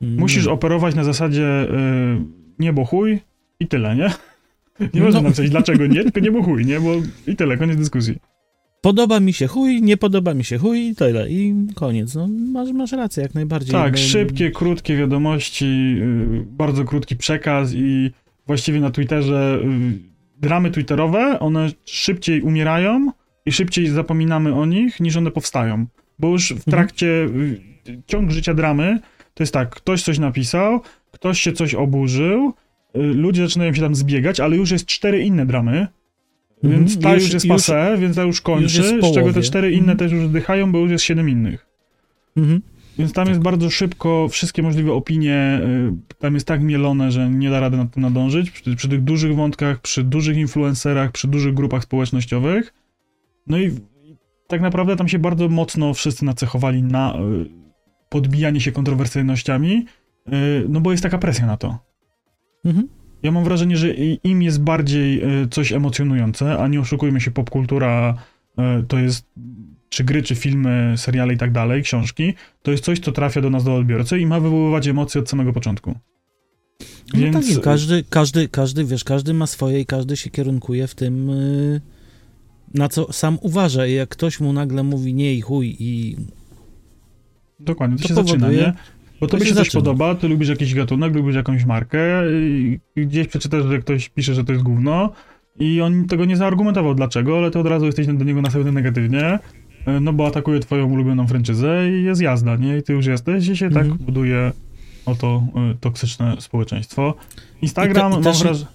Musisz 0.00 0.46
No. 0.46 0.52
operować 0.52 0.94
na 0.94 1.04
zasadzie 1.04 1.62
y, 1.62 2.24
niebo 2.58 2.84
chuj 2.84 3.18
i 3.60 3.66
tyle, 3.66 3.96
nie? 3.96 4.10
Nie 4.94 5.00
No. 5.00 5.04
można 5.06 5.20
napisać 5.22 5.50
dlaczego 5.50 5.86
nie, 5.86 6.02
tylko 6.02 6.20
niebo 6.20 6.42
chuj, 6.42 6.66
nie? 6.66 6.80
Bo 6.80 6.90
i 7.26 7.36
tyle, 7.36 7.56
koniec 7.56 7.76
dyskusji. 7.76 8.14
Podoba 8.80 9.20
mi 9.20 9.32
się 9.32 9.46
chuj, 9.46 9.82
nie 9.82 9.96
podoba 9.96 10.34
mi 10.34 10.44
się 10.44 10.58
chuj 10.58 10.78
i 10.86 10.94
tyle. 10.94 11.30
I 11.30 11.54
koniec. 11.74 12.14
No, 12.14 12.28
masz, 12.52 12.72
masz 12.72 12.92
rację, 12.92 13.22
jak 13.22 13.34
najbardziej. 13.34 13.72
Tak, 13.72 13.92
Bo- 13.92 13.98
szybkie, 13.98 14.50
krótkie 14.50 14.96
wiadomości, 14.96 15.64
y, 16.00 16.46
bardzo 16.46 16.84
krótki 16.84 17.16
przekaz 17.16 17.72
i 17.74 18.10
właściwie 18.46 18.80
na 18.80 18.90
Twitterze 18.90 19.60
y, 19.64 19.98
dramy 20.40 20.70
twitterowe, 20.70 21.40
one 21.40 21.68
szybciej 21.84 22.42
umierają 22.42 23.12
i 23.46 23.52
szybciej 23.52 23.86
zapominamy 23.86 24.54
o 24.54 24.66
nich, 24.66 25.00
niż 25.00 25.16
one 25.16 25.30
powstają. 25.30 25.86
Bo 26.18 26.28
już 26.28 26.48
w 26.48 26.52
Mhm. 26.52 26.70
trakcie 26.70 27.06
y, 27.06 27.60
ciąg 28.06 28.30
życia 28.30 28.54
dramy 28.54 29.00
to 29.40 29.42
jest 29.42 29.54
tak, 29.54 29.70
ktoś 29.70 30.02
coś 30.02 30.18
napisał, 30.18 30.80
ktoś 31.10 31.40
się 31.40 31.52
coś 31.52 31.74
oburzył, 31.74 32.52
y, 32.96 32.98
ludzie 32.98 33.42
zaczynają 33.42 33.74
się 33.74 33.80
tam 33.80 33.94
zbiegać, 33.94 34.40
ale 34.40 34.56
już 34.56 34.70
jest 34.70 34.86
cztery 34.86 35.22
inne 35.22 35.46
dramy, 35.46 35.86
Mhm. 36.64 36.84
więc 36.84 37.00
ta 37.00 37.14
już, 37.14 37.22
Już- 37.22 37.32
jest 37.32 37.46
już- 37.46 37.54
passé, 37.54 37.98
więc 37.98 38.16
ta 38.16 38.22
już 38.22 38.40
kończy, 38.40 38.82
w 38.98 39.06
z 39.06 39.14
czego 39.14 39.32
te 39.32 39.42
cztery 39.42 39.70
inne 39.70 39.92
Mhm. 39.92 39.98
też 39.98 40.12
już 40.12 40.26
zdychają, 40.28 40.72
bo 40.72 40.78
już 40.78 40.90
jest 40.90 41.04
siedem 41.04 41.28
innych. 41.28 41.66
Mhm. 42.36 42.60
Więc 42.98 43.12
tam 43.12 43.28
jest 43.28 43.40
bardzo 43.40 43.70
szybko, 43.70 44.28
wszystkie 44.28 44.62
możliwe 44.62 44.92
opinie, 44.92 45.60
y, 46.12 46.16
tam 46.18 46.34
jest 46.34 46.46
tak 46.46 46.62
mielone, 46.62 47.12
że 47.12 47.30
nie 47.30 47.50
da 47.50 47.60
rady 47.60 47.76
nad 47.76 47.90
tym 47.94 48.02
nadążyć. 48.02 48.50
Przy, 48.50 48.76
przy 48.76 48.88
tych 48.88 49.04
dużych 49.04 49.34
wątkach, 49.36 49.80
przy 49.80 50.04
dużych 50.04 50.36
influencerach, 50.36 51.12
przy 51.12 51.28
dużych 51.28 51.54
grupach 51.54 51.82
społecznościowych. 51.82 52.74
No 53.46 53.58
i 53.58 53.70
tak 54.48 54.60
naprawdę 54.60 54.96
tam 54.96 55.08
się 55.08 55.18
bardzo 55.18 55.48
mocno 55.48 55.94
wszyscy 55.94 56.24
nacechowali 56.24 56.82
na 56.82 57.14
y, 57.14 57.60
podbijanie 58.10 58.60
się 58.60 58.72
kontrowersyjnościami, 58.72 59.86
y, 60.28 60.32
no 60.68 60.80
bo 60.80 60.90
jest 60.90 61.02
taka 61.02 61.18
presja 61.18 61.46
na 61.46 61.56
to. 61.56 61.78
Mhm. 62.64 62.88
Ja 63.22 63.32
mam 63.32 63.44
wrażenie, 63.44 63.76
że 63.76 63.94
im 64.24 64.42
jest 64.42 64.62
bardziej 64.62 65.24
y, 65.42 65.48
coś 65.48 65.72
emocjonujące, 65.72 66.58
a 66.58 66.68
nie 66.68 66.80
oszukujmy 66.80 67.20
się, 67.20 67.30
popkultura 67.30 68.14
y, 68.58 68.86
to 68.88 68.98
jest, 68.98 69.26
czy 69.88 70.04
gry, 70.04 70.22
czy 70.22 70.34
filmy, 70.34 70.94
seriale 70.96 71.34
i 71.34 71.36
tak 71.36 71.52
dalej, 71.52 71.82
książki, 71.82 72.34
to 72.62 72.70
jest 72.70 72.84
coś, 72.84 72.98
co 72.98 73.12
trafia 73.12 73.40
do 73.40 73.50
nas, 73.50 73.64
do 73.64 73.74
odbiorcy 73.74 74.18
i 74.18 74.26
ma 74.26 74.40
wywoływać 74.40 74.88
emocje 74.88 75.20
od 75.20 75.28
samego 75.28 75.52
początku. 75.52 75.94
No 77.14 77.20
Więc 77.20 77.36
tak, 77.36 77.56
i 77.56 77.60
każdy, 77.60 78.04
każdy, 78.10 78.48
każdy, 78.48 78.84
wiesz, 78.84 79.04
każdy 79.04 79.34
ma 79.34 79.46
swoje 79.46 79.80
i 79.80 79.86
każdy 79.86 80.16
się 80.16 80.30
kierunkuje 80.30 80.86
w 80.86 80.94
tym, 80.94 81.30
na 82.74 82.88
co 82.88 83.12
sam 83.12 83.38
uważa. 83.40 83.86
I 83.86 83.94
jak 83.94 84.08
ktoś 84.08 84.40
mu 84.40 84.52
nagle 84.52 84.82
mówi 84.82 85.14
nie 85.14 85.34
i 85.34 85.40
chuj 85.40 85.76
i 85.78 86.16
dokładnie, 87.60 87.96
to, 87.96 88.02
to 88.02 88.08
się 88.08 88.14
zaczyna, 88.14 88.46
powoduje- 88.46 88.60
nie? 88.66 88.72
Bo 89.20 89.26
to 89.26 89.30
tobie 89.30 89.42
się 89.44 89.48
się 89.48 89.54
coś 89.54 89.66
zaczyna. 89.66 89.80
podoba, 89.80 90.14
ty 90.14 90.28
lubisz 90.28 90.48
jakiś 90.48 90.74
gatunek, 90.74 91.14
lubisz 91.14 91.34
jakąś 91.36 91.64
markę 91.64 92.22
i 92.32 92.78
gdzieś 92.96 93.26
przeczytasz, 93.28 93.64
że 93.64 93.78
ktoś 93.78 94.08
pisze, 94.08 94.34
że 94.34 94.44
to 94.44 94.52
jest 94.52 94.64
gówno 94.64 95.12
i 95.58 95.80
on 95.80 96.04
tego 96.04 96.24
nie 96.24 96.36
zaargumentował 96.36 96.94
dlaczego, 96.94 97.38
ale 97.38 97.50
ty 97.50 97.58
od 97.58 97.66
razu 97.66 97.86
jesteś 97.86 98.06
do 98.06 98.24
niego 98.24 98.42
nastawiony 98.42 98.72
negatywnie, 98.72 99.38
e, 99.86 100.00
no 100.00 100.12
bo 100.12 100.26
atakuje 100.26 100.60
twoją 100.60 100.86
ulubioną 100.92 101.26
franczyzę 101.26 101.90
i 101.90 102.02
jest 102.04 102.20
jazda, 102.22 102.56
nie? 102.56 102.78
I 102.78 102.82
ty 102.82 102.92
już 102.92 103.06
jesteś 103.06 103.48
i 103.48 103.56
się 103.56 103.66
Mhm. 103.66 103.88
tak 103.90 103.98
buduje 103.98 104.52
oto 105.06 105.42
y, 105.72 105.76
toksyczne 105.80 106.36
społeczeństwo. 106.38 107.14
Instagram, 107.62 108.12
I 108.12 108.14
te- 108.14 108.20
i 108.20 108.24
mam 108.24 108.32
też- 108.34 108.66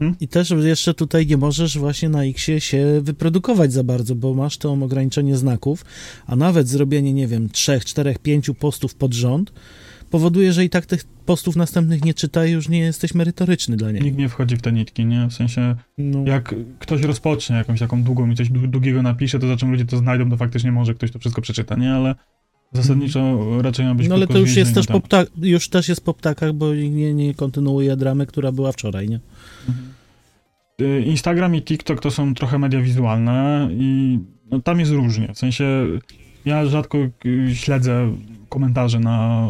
wrażenie... 0.00 0.16
I 0.20 0.28
też 0.28 0.50
jeszcze 0.50 0.94
tutaj 0.94 1.26
nie 1.26 1.36
możesz 1.36 1.78
właśnie 1.78 2.08
na 2.08 2.24
Xie 2.24 2.60
się 2.60 3.00
wyprodukować 3.02 3.72
za 3.72 3.84
bardzo, 3.84 4.14
bo 4.14 4.34
masz 4.34 4.58
to 4.58 4.72
ograniczenie 4.72 5.36
znaków, 5.36 5.84
a 6.26 6.36
nawet 6.36 6.68
zrobienie, 6.68 7.12
nie 7.12 7.26
wiem, 7.26 7.48
trzech, 7.48 7.84
czterech, 7.84 8.18
pięciu 8.18 8.54
postów 8.54 8.94
pod 8.94 9.14
rząd 9.14 9.52
powoduje, 10.10 10.52
że 10.52 10.64
i 10.64 10.70
tak 10.70 10.86
tych 10.86 11.04
postów 11.04 11.56
następnych 11.56 12.04
nie 12.04 12.14
czyta 12.14 12.46
i 12.46 12.52
już 12.52 12.68
nie 12.68 12.78
jesteś 12.78 13.14
merytoryczny 13.14 13.76
dla 13.76 13.92
niego. 13.92 14.04
Nikt 14.04 14.18
nie 14.18 14.28
wchodzi 14.28 14.56
w 14.56 14.62
te 14.62 14.72
nitki, 14.72 15.06
nie? 15.06 15.26
W 15.26 15.32
sensie, 15.32 15.76
No, 15.98 16.24
jak 16.26 16.54
ktoś 16.78 17.02
rozpocznie 17.02 17.56
jakąś 17.56 17.80
taką 17.80 18.02
długą 18.02 18.30
i 18.30 18.36
coś 18.36 18.50
dłu- 18.50 18.66
długiego 18.66 19.02
napisze, 19.02 19.38
to 19.38 19.48
za 19.48 19.56
czym 19.56 19.70
ludzie 19.70 19.84
to 19.84 19.96
znajdą, 19.96 20.30
to 20.30 20.36
faktycznie 20.36 20.72
może 20.72 20.94
ktoś 20.94 21.10
to 21.10 21.18
wszystko 21.18 21.42
przeczyta, 21.42 21.76
nie? 21.76 21.92
Ale 21.92 22.14
zasadniczo 22.72 23.38
raczej 23.62 23.86
ma 23.86 23.94
być 23.94 24.08
no 24.08 24.14
ale 24.14 24.26
to 24.26 24.38
już 24.38 24.56
jest 24.56 24.74
też 24.74 24.86
po, 24.86 25.00
pta- 25.00 25.26
już 25.42 25.68
też 25.68 25.88
jest 25.88 26.04
po 26.04 26.14
ptakach, 26.14 26.52
bo 26.52 26.74
nie, 26.74 27.14
nie 27.14 27.34
kontynuuje 27.34 27.96
dramy, 27.96 28.26
która 28.26 28.52
była 28.52 28.72
wczoraj, 28.72 29.08
nie? 29.08 29.16
Y, 29.16 29.72
Instagram 31.04 31.54
i 31.54 31.62
TikTok 31.62 32.00
to 32.00 32.10
są 32.10 32.34
trochę 32.34 32.58
media 32.58 32.80
wizualne 32.80 33.68
i 33.72 34.18
no, 34.50 34.60
tam 34.60 34.80
jest 34.80 34.92
różnie. 34.92 35.28
W 35.34 35.38
sensie 35.38 35.86
ja 36.44 36.66
rzadko 36.66 36.98
y, 37.26 37.54
śledzę 37.54 38.12
komentarze 38.48 39.00
na 39.00 39.46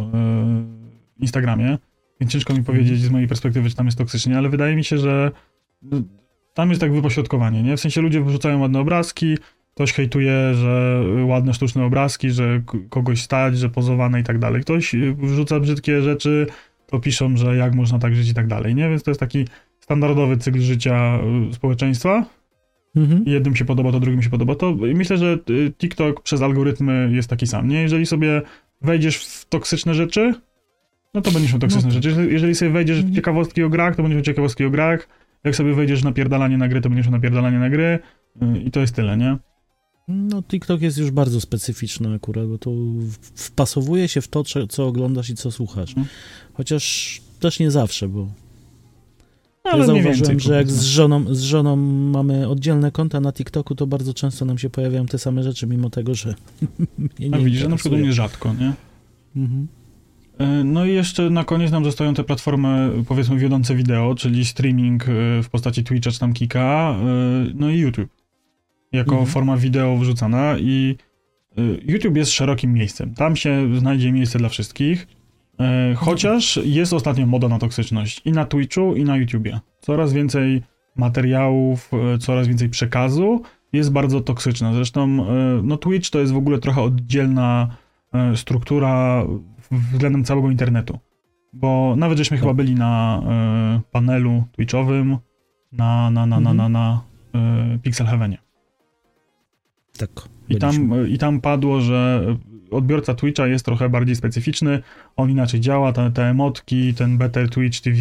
y, 1.18 1.22
Instagramie, 1.22 1.78
więc 2.20 2.32
ciężko 2.32 2.54
mi 2.54 2.64
powiedzieć 2.64 3.00
z 3.00 3.10
mojej 3.10 3.28
perspektywy, 3.28 3.70
czy 3.70 3.76
tam 3.76 3.86
jest 3.86 3.98
toksycznie, 3.98 4.38
ale 4.38 4.48
wydaje 4.48 4.76
mi 4.76 4.84
się, 4.84 4.98
że 4.98 5.30
y, 5.92 6.02
tam 6.54 6.68
jest 6.68 6.80
tak 6.80 6.92
wypośrodkowanie, 6.92 7.62
nie? 7.62 7.76
W 7.76 7.80
sensie 7.80 8.00
ludzie 8.00 8.20
wrzucają 8.20 8.60
ładne 8.60 8.80
obrazki, 8.80 9.36
ktoś 9.74 9.92
hejtuje, 9.92 10.54
że 10.54 11.02
y, 11.20 11.24
ładne 11.24 11.54
sztuczne 11.54 11.84
obrazki, 11.84 12.30
że 12.30 12.62
kogoś 12.90 13.22
stać, 13.22 13.58
że 13.58 13.70
pozowane 13.70 14.20
i 14.20 14.24
tak 14.24 14.38
dalej. 14.38 14.62
Ktoś 14.62 14.94
y, 14.94 15.14
wrzuca 15.18 15.60
brzydkie 15.60 16.02
rzeczy, 16.02 16.46
to 16.86 17.00
piszą, 17.00 17.36
że 17.36 17.56
jak 17.56 17.74
można 17.74 17.98
tak 17.98 18.14
żyć 18.14 18.28
i 18.28 18.34
tak 18.34 18.46
dalej, 18.46 18.74
nie? 18.74 18.88
Więc 18.88 19.02
to 19.02 19.10
jest 19.10 19.20
taki 19.20 19.44
standardowy 19.90 20.36
cykl 20.36 20.60
życia 20.60 21.18
y, 21.50 21.54
społeczeństwa. 21.54 22.26
Mhm. 22.96 23.24
Jednym 23.26 23.56
się 23.56 23.64
podoba, 23.64 23.92
to 23.92 24.00
drugim 24.00 24.22
się 24.22 24.30
podoba. 24.30 24.54
To 24.54 24.74
myślę, 24.94 25.16
że 25.18 25.38
y, 25.50 25.72
TikTok 25.78 26.22
przez 26.22 26.42
algorytmy 26.42 27.10
jest 27.12 27.28
taki 27.30 27.46
sam, 27.46 27.68
nie? 27.68 27.82
Jeżeli 27.82 28.06
sobie 28.06 28.42
wejdziesz 28.82 29.16
w 29.16 29.48
toksyczne 29.48 29.94
rzeczy, 29.94 30.34
no 31.14 31.20
to 31.20 31.30
będziesz 31.30 31.52
miał 31.52 31.60
toksyczne 31.60 31.88
No 31.88 31.94
tak. 31.94 32.02
rzeczy. 32.02 32.28
Jeżeli- 32.30 32.54
sobie 32.54 32.70
wejdziesz 32.70 32.96
w 32.96 33.00
Mhm. 33.00 33.14
ciekawostki 33.14 33.62
o 33.62 33.68
grach, 33.68 33.96
to 33.96 34.02
będziesz 34.02 34.16
miał 34.16 34.24
ciekawostki 34.24 34.64
o 34.64 34.70
grach. 34.70 35.08
Jak 35.44 35.56
sobie 35.56 35.74
wejdziesz 35.74 36.02
na 36.02 36.10
napierdalanie 36.10 36.58
na 36.58 36.68
gry, 36.68 36.80
to 36.80 36.88
będziesz 36.88 37.06
miał 37.06 37.12
napierdalanie 37.12 37.58
na 37.58 37.70
gry. 37.70 37.98
Y, 38.42 38.58
I 38.66 38.70
to 38.70 38.80
jest 38.80 38.94
tyle, 38.94 39.16
nie? 39.16 39.36
No, 40.08 40.42
TikTok 40.42 40.80
jest 40.82 40.98
już 40.98 41.10
bardzo 41.10 41.40
specyficzny 41.40 42.14
akurat, 42.14 42.46
bo 42.46 42.58
to 42.58 42.70
wpasowuje 43.34 44.08
się 44.08 44.20
w 44.20 44.28
to, 44.28 44.42
co 44.68 44.86
oglądasz 44.86 45.30
i 45.30 45.34
co 45.34 45.50
słuchasz. 45.50 45.90
Mhm. 45.90 46.06
Chociaż 46.52 47.20
też 47.40 47.58
nie 47.60 47.70
zawsze, 47.70 48.08
bo 48.08 48.28
No, 49.72 49.78
ja 49.78 49.86
zauważyłem, 49.86 50.14
więcej, 50.14 50.40
że 50.40 50.54
jak 50.54 50.70
z 50.70 50.82
żoną, 50.82 51.34
z 51.34 51.40
żoną 51.40 51.76
mamy 52.12 52.48
oddzielne 52.48 52.90
konta 52.92 53.20
na 53.20 53.32
TikToku, 53.32 53.74
to 53.74 53.86
bardzo 53.86 54.14
często 54.14 54.44
nam 54.44 54.58
się 54.58 54.70
pojawiają 54.70 55.06
te 55.06 55.18
same 55.18 55.42
rzeczy, 55.42 55.66
mimo 55.66 55.90
tego, 55.90 56.14
że 56.14 56.34
A 57.32 57.38
widzisz, 57.38 57.60
że 57.60 57.68
na 57.68 57.76
przykład 57.76 58.00
u 58.00 58.04
mnie 58.04 58.12
rzadko, 58.12 58.54
nie? 58.54 58.72
Mhm. 59.36 59.66
E, 60.38 60.64
No 60.64 60.84
i 60.84 60.94
jeszcze 60.94 61.30
na 61.30 61.44
koniec 61.44 61.70
nam 61.72 61.84
zostają 61.84 62.14
te 62.14 62.24
platformy, 62.24 62.90
powiedzmy, 63.08 63.38
wiodące 63.38 63.74
wideo, 63.74 64.14
czyli 64.14 64.44
streaming 64.44 65.02
e, 65.08 65.42
w 65.42 65.48
postaci 65.50 65.84
Twitcha 65.84 66.10
czy 66.10 66.18
tam 66.18 66.32
Kika, 66.32 66.96
e, 67.00 67.04
no 67.54 67.70
i 67.70 67.78
YouTube. 67.78 68.10
Jako 68.92 69.10
Mhm. 69.12 69.26
forma 69.30 69.56
wideo 69.56 69.96
wrzucana 69.96 70.58
i 70.58 70.96
YouTube 71.86 72.16
jest 72.16 72.30
szerokim 72.30 72.72
miejscem. 72.72 73.14
Tam 73.14 73.36
się 73.36 73.78
znajdzie 73.78 74.12
miejsce 74.12 74.38
dla 74.38 74.48
wszystkich, 74.48 75.06
chociaż 75.96 76.60
jest 76.64 76.92
ostatnio 76.92 77.26
moda 77.26 77.48
na 77.48 77.58
toksyczność 77.58 78.22
i 78.24 78.32
na 78.32 78.44
Twitchu, 78.44 78.94
i 78.96 79.04
na 79.04 79.16
YouTubie. 79.16 79.60
Coraz 79.80 80.12
więcej 80.12 80.62
materiałów, 80.96 81.90
e, 82.14 82.18
coraz 82.18 82.48
więcej 82.48 82.68
przekazu 82.68 83.42
jest 83.72 83.92
bardzo 83.92 84.20
toksyczna. 84.20 84.74
Zresztą 84.74 85.02
e, 85.02 85.60
no 85.62 85.76
Twitch 85.76 86.10
to 86.10 86.18
jest 86.18 86.32
w 86.32 86.36
ogóle 86.36 86.58
trochę 86.58 86.82
oddzielna 86.82 87.76
e, 88.12 88.36
struktura 88.36 89.24
względem 89.70 90.24
całego 90.24 90.50
internetu. 90.50 90.98
Bo 91.52 91.94
nawet 91.96 92.18
żeśmy 92.18 92.38
chyba 92.38 92.54
byli 92.54 92.74
na 92.74 93.22
e, 93.28 93.80
panelu 93.90 94.44
Twitchowym 94.52 95.16
na, 95.72 96.10
na, 96.10 96.26
na, 96.26 96.40
na, 96.40 96.50
Mhm. 96.50 96.56
na, 96.56 96.68
na 96.68 97.00
e, 97.34 97.78
Pixel 97.78 98.06
Heavenie. 98.06 98.38
Tak. 99.98 100.10
I 100.48 100.56
tam, 100.56 100.92
e, 100.92 101.08
I 101.08 101.18
tam 101.18 101.40
padło, 101.40 101.80
że 101.80 102.26
odbiorca 102.70 103.14
Twitcha 103.14 103.46
jest 103.46 103.64
trochę 103.64 103.88
bardziej 103.88 104.16
specyficzny, 104.16 104.82
on 105.16 105.30
inaczej 105.30 105.60
działa, 105.60 105.92
te, 105.92 106.10
te 106.10 106.22
emotki, 106.24 106.94
ten 106.94 107.18
Better 107.18 107.50
Twitch 107.50 107.80
TV 107.80 107.96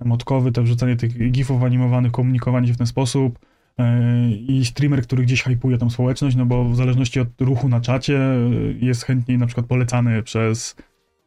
emotkowy, 0.00 0.52
to 0.52 0.62
wrzucanie 0.62 0.96
tych 0.96 1.30
gifów 1.30 1.62
animowanych, 1.62 2.12
komunikowanie 2.12 2.68
się 2.68 2.74
w 2.74 2.78
ten 2.78 2.86
sposób 2.86 3.38
e, 3.78 4.30
i 4.30 4.64
streamer, 4.64 5.02
który 5.02 5.22
gdzieś 5.22 5.42
hypuje 5.42 5.78
tą 5.78 5.90
społeczność, 5.90 6.36
no 6.36 6.46
bo 6.46 6.64
w 6.64 6.76
zależności 6.76 7.20
od 7.20 7.28
ruchu 7.40 7.68
na 7.68 7.80
czacie 7.80 8.18
e, 8.18 8.38
jest 8.80 9.04
chętniej 9.04 9.38
na 9.38 9.46
przykład 9.46 9.66
polecany 9.66 10.22
przez 10.22 10.76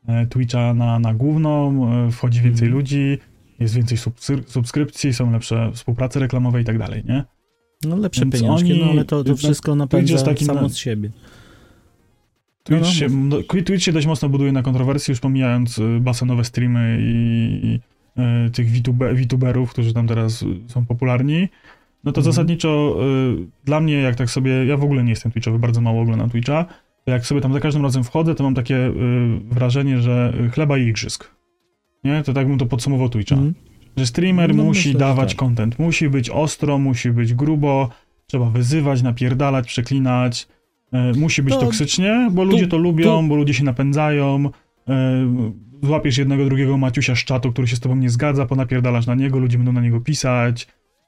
e, 0.07 0.25
Twitcha 0.27 0.73
na, 0.73 0.99
na 0.99 1.13
główną, 1.13 1.87
wchodzi 2.11 2.41
więcej 2.41 2.67
Mhm. 2.67 2.73
ludzi, 2.79 3.17
jest 3.59 3.75
więcej 3.75 3.97
subskry- 3.97 4.43
subskrypcji, 4.47 5.13
są 5.13 5.31
lepsze 5.31 5.71
współprace 5.73 6.19
reklamowe 6.19 6.61
i 6.61 6.63
tak 6.65 6.77
dalej, 6.77 7.03
nie? 7.07 7.23
No 7.85 7.95
lepsze 7.95 8.21
więc 8.21 8.35
pieniążki, 8.35 8.71
oni- 8.71 8.81
no 8.81 8.91
ale 8.91 9.05
to, 9.05 9.23
to 9.23 9.35
wszystko 9.35 9.75
napędza 9.75 10.17
samo 10.17 10.61
na- 10.61 10.69
z 10.69 10.77
siebie. 10.77 11.09
Twitch, 12.63 12.81
No, 12.81 12.87
no, 12.87 12.93
się, 12.93 13.07
no, 13.09 13.37
Twitch 13.65 13.83
się 13.83 13.91
dość 13.93 14.07
mocno 14.07 14.29
buduje 14.29 14.51
na 14.51 14.61
kontrowersji, 14.63 15.11
już 15.11 15.19
pomijając 15.19 15.77
y, 15.77 15.99
basenowe 16.01 16.43
streamy 16.43 16.97
i, 17.01 17.59
i 17.67 17.79
y, 18.47 18.51
tych 18.51 18.71
VTube, 18.71 19.13
VTuberów, 19.15 19.69
którzy 19.71 19.93
tam 19.93 20.07
teraz 20.07 20.41
y, 20.41 20.45
są 20.67 20.85
popularni. 20.85 21.47
No 22.03 22.11
to 22.11 22.21
Mhm. 22.21 22.33
zasadniczo 22.33 22.97
y, 23.41 23.65
dla 23.65 23.79
mnie, 23.79 23.93
jak 23.93 24.15
tak 24.15 24.29
sobie, 24.29 24.65
ja 24.65 24.77
w 24.77 24.83
ogóle 24.83 25.03
nie 25.03 25.09
jestem 25.09 25.31
Twitchowy, 25.31 25.59
bardzo 25.59 25.81
mało 25.81 26.01
oglądam 26.01 26.29
Twitcha, 26.29 26.65
jak 27.05 27.25
sobie 27.25 27.41
tam 27.41 27.53
za 27.53 27.59
każdym 27.59 27.83
razem 27.83 28.03
wchodzę, 28.03 28.35
to 28.35 28.43
mam 28.43 28.55
takie 28.55 28.75
y, 28.77 28.91
wrażenie, 29.51 30.01
że 30.01 30.33
chleba 30.53 30.77
i 30.77 30.87
igrzysk. 30.87 31.31
Nie? 32.03 32.23
To 32.23 32.33
tak 32.33 32.47
bym 32.47 32.57
to 32.57 32.65
podsumował 32.65 33.09
Twitcha. 33.09 33.35
Mhm. 33.35 33.53
Że 33.97 34.05
streamer 34.05 34.55
No, 34.55 34.63
musi 34.63 34.87
myślę, 34.87 34.99
dawać 34.99 35.29
tak. 35.29 35.37
content, 35.39 35.79
musi 35.79 36.09
być 36.09 36.29
ostro, 36.29 36.77
musi 36.77 37.11
być 37.11 37.33
grubo, 37.33 37.89
trzeba 38.27 38.49
wyzywać, 38.49 39.01
napierdalać, 39.01 39.67
przeklinać, 39.67 40.47
musi 41.15 41.43
być 41.43 41.53
To- 41.53 41.59
toksycznie, 41.59 42.29
bo 42.31 42.43
ludzie 42.43 42.67
to 42.67 42.77
lubią, 42.77 43.29
bo 43.29 43.35
ludzie 43.35 43.53
się 43.53 43.63
napędzają, 43.63 44.49
e, 44.89 45.53
złapiesz 45.83 46.17
jednego, 46.17 46.45
drugiego 46.45 46.77
Maciusia 46.77 47.15
z 47.15 47.19
czatu, 47.19 47.51
który 47.51 47.67
się 47.67 47.75
z 47.75 47.79
tobą 47.79 47.95
nie 47.95 48.09
zgadza, 48.09 48.45
ponapierdalasz 48.45 49.05
na 49.05 49.15
niego, 49.15 49.39
ludzie 49.39 49.57
będą 49.57 49.71
na 49.73 49.81
niego 49.81 50.01
pisać, 50.01 50.67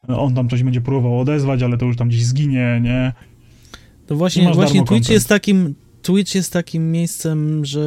e, 0.10 0.18
on 0.18 0.34
tam 0.34 0.50
coś 0.50 0.63
będzie 0.63 0.82
próbował 0.82 1.20
odezwać, 1.20 1.63
ale 1.63 1.77
to 1.77 1.86
już 1.86 1.98
tam 1.98 2.08
gdzieś 2.08 2.25
zginie, 2.25 2.80
nie? 2.84 3.13
To 4.08 4.15
właśnie, 4.15 4.54
właśnie 4.54 4.80
Twitch 4.80 4.89
content. 4.89 5.10
jest 5.10 5.30
takim 5.30 5.75
Twitch 6.05 6.35
jest 6.35 6.53
takim 6.53 6.91
miejscem, 6.91 7.65
że 7.65 7.81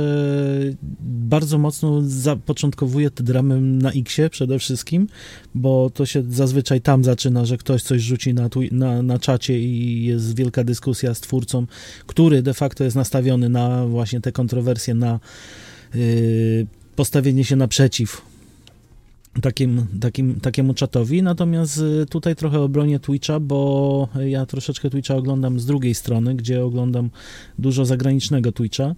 bardzo 1.01 1.59
mocno 1.59 2.03
zapoczątkowuje 2.03 3.11
te 3.11 3.23
dramy 3.23 3.61
na 3.61 3.93
Xie 3.93 4.31
przede 4.31 4.59
wszystkim, 4.59 5.07
bo 5.55 5.91
to 5.91 6.07
się 6.07 6.23
zazwyczaj 6.29 6.81
tam 6.81 7.05
zaczyna, 7.05 7.45
że 7.45 7.59
ktoś 7.59 7.83
coś 7.83 8.03
rzuci 8.03 8.35
na, 8.35 8.49
na, 8.73 9.03
na 9.03 9.19
czacie 9.19 9.61
i 9.61 10.05
jest 10.05 10.37
wielka 10.37 10.65
dyskusja 10.65 11.15
z 11.15 11.21
twórcą, 11.21 11.67
który 12.07 12.43
de 12.43 12.55
facto 12.55 12.85
jest 12.85 12.97
nastawiony 12.97 13.49
na 13.49 13.87
właśnie 13.87 14.21
te 14.21 14.33
kontrowersje, 14.33 14.95
na 14.95 15.21
yy, 15.95 16.67
postawienie 16.97 17.45
się 17.45 17.57
naprzeciw 17.57 18.28
takim, 19.41 19.87
takim, 20.01 20.41
takiemu 20.41 20.75
czatowi. 20.75 21.23
Natomiast 21.23 21.79
y, 22.03 22.07
tutaj 22.11 22.37
trochę 22.37 22.61
obronię 22.61 22.99
Twitcha, 23.01 23.41
bo 23.41 24.09
ja 24.27 24.47
troszeczkę 24.47 24.91
Twitcha 24.91 25.15
oglądam 25.15 25.61
z 25.61 25.67
drugiej 25.67 25.95
strony, 25.95 26.35
gdzie 26.35 26.65
oglądam 26.65 27.11
dużo 27.59 27.85
zagranicznego 27.85 28.53
Twitcha. 28.53 28.95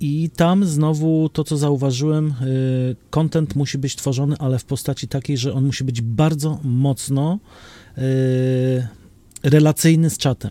I 0.00 0.30
tam 0.36 0.64
znowu 0.64 1.28
to, 1.28 1.44
co 1.44 1.56
zauważyłem, 1.56 2.26
y, 2.42 2.96
content 3.10 3.56
musi 3.56 3.78
być 3.78 3.96
tworzony, 3.96 4.36
ale 4.38 4.58
w 4.58 4.64
postaci 4.64 5.08
takiej, 5.08 5.36
że 5.36 5.52
on 5.52 5.64
musi 5.66 5.84
być 5.84 6.00
bardzo 6.00 6.58
mocno 6.64 7.38
y, 7.98 8.00
relacyjny 9.42 10.10
z 10.10 10.18
czatem. 10.18 10.50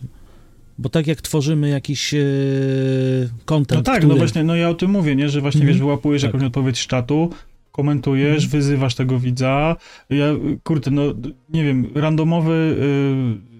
Bo 0.78 0.88
tak 0.88 1.06
jak 1.06 1.20
tworzymy 1.22 1.68
jakiś 1.68 2.14
y, 2.14 3.28
content, 3.44 3.78
No 3.78 3.82
tak, 3.84 3.98
który... 3.98 4.12
no 4.14 4.18
właśnie, 4.18 4.44
no 4.44 4.56
ja 4.56 4.68
o 4.70 4.74
tym 4.74 4.90
mówię, 4.90 5.16
nie, 5.16 5.28
że 5.28 5.40
właśnie, 5.40 5.60
Mhm. 5.60 5.74
wiesz, 5.74 5.80
wyłapujesz 5.80 6.22
Tak. 6.22 6.28
jakąś 6.34 6.46
odpowiedź 6.46 6.80
z 6.80 6.86
czatu, 6.86 7.30
komentujesz, 7.72 8.44
Mhm. 8.44 8.50
wyzywasz 8.50 8.94
tego 8.94 9.18
widza, 9.18 9.76
ja, 10.10 10.26
kurde, 10.62 10.90
no, 10.90 11.02
nie 11.52 11.64
wiem, 11.64 11.86
randomowy 11.94 12.76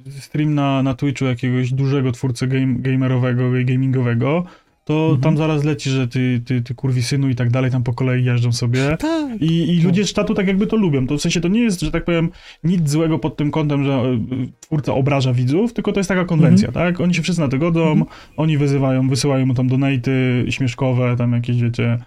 y, 0.09 0.21
stream 0.21 0.55
na, 0.55 0.83
na 0.83 0.95
Twitchu 0.95 1.25
jakiegoś 1.25 1.73
dużego 1.73 2.13
twórcy 2.13 2.47
game, 2.47 2.75
gamerowego, 2.79 3.43
gamingowego, 3.65 4.45
to 4.85 4.95
Mhm. 5.05 5.21
tam 5.21 5.37
zaraz 5.37 5.65
leci, 5.65 5.91
że 5.91 6.09
ty, 6.09 6.41
ty, 6.45 6.63
ty 6.63 6.75
kurwi 6.75 7.03
synu 7.03 7.29
i 7.29 7.35
tak 7.35 7.51
dalej, 7.51 7.71
tam 7.71 7.83
po 7.83 7.95
kolei 7.95 8.25
jeżdżą 8.25 8.53
sobie. 8.53 8.97
Tak, 9.01 9.43
I, 9.43 9.75
I 9.75 9.79
No. 9.79 9.85
ludzie 9.85 10.05
z 10.05 10.13
czatu 10.13 10.35
tak 10.35 10.47
jakby 10.47 10.67
to 10.67 10.77
lubią. 10.77 11.07
To 11.07 11.19
w 11.19 11.21
sensie 11.23 11.41
to 11.41 11.49
nie 11.49 11.61
jest, 11.61 11.81
że 11.81 11.91
tak 11.91 12.05
powiem, 12.05 12.29
nic 12.65 12.91
złego 12.91 13.19
pod 13.19 13.37
tym 13.37 13.51
kątem, 13.51 13.85
że 13.85 13.93
e, 13.93 14.19
twórca 14.61 14.95
obraża 14.95 15.33
widzów, 15.33 15.73
tylko 15.73 15.93
to 15.93 16.01
jest 16.01 16.09
taka 16.09 16.25
konwencja, 16.25 16.69
Mhm. 16.69 16.87
tak? 16.95 17.01
Oni 17.01 17.15
się 17.15 17.23
wszyscy 17.23 17.41
na 17.43 17.49
to 17.49 17.59
godzą, 17.59 18.05
oni 18.37 18.59
wyzywają, 18.59 19.09
wysyłają 19.09 19.47
mu 19.47 19.55
tam 19.55 19.69
donaty 19.69 20.45
śmieszkowe, 20.51 21.17
tam 21.17 21.33
jakieś, 21.33 21.63
wiecie, 21.63 21.99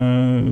e, 0.00 0.42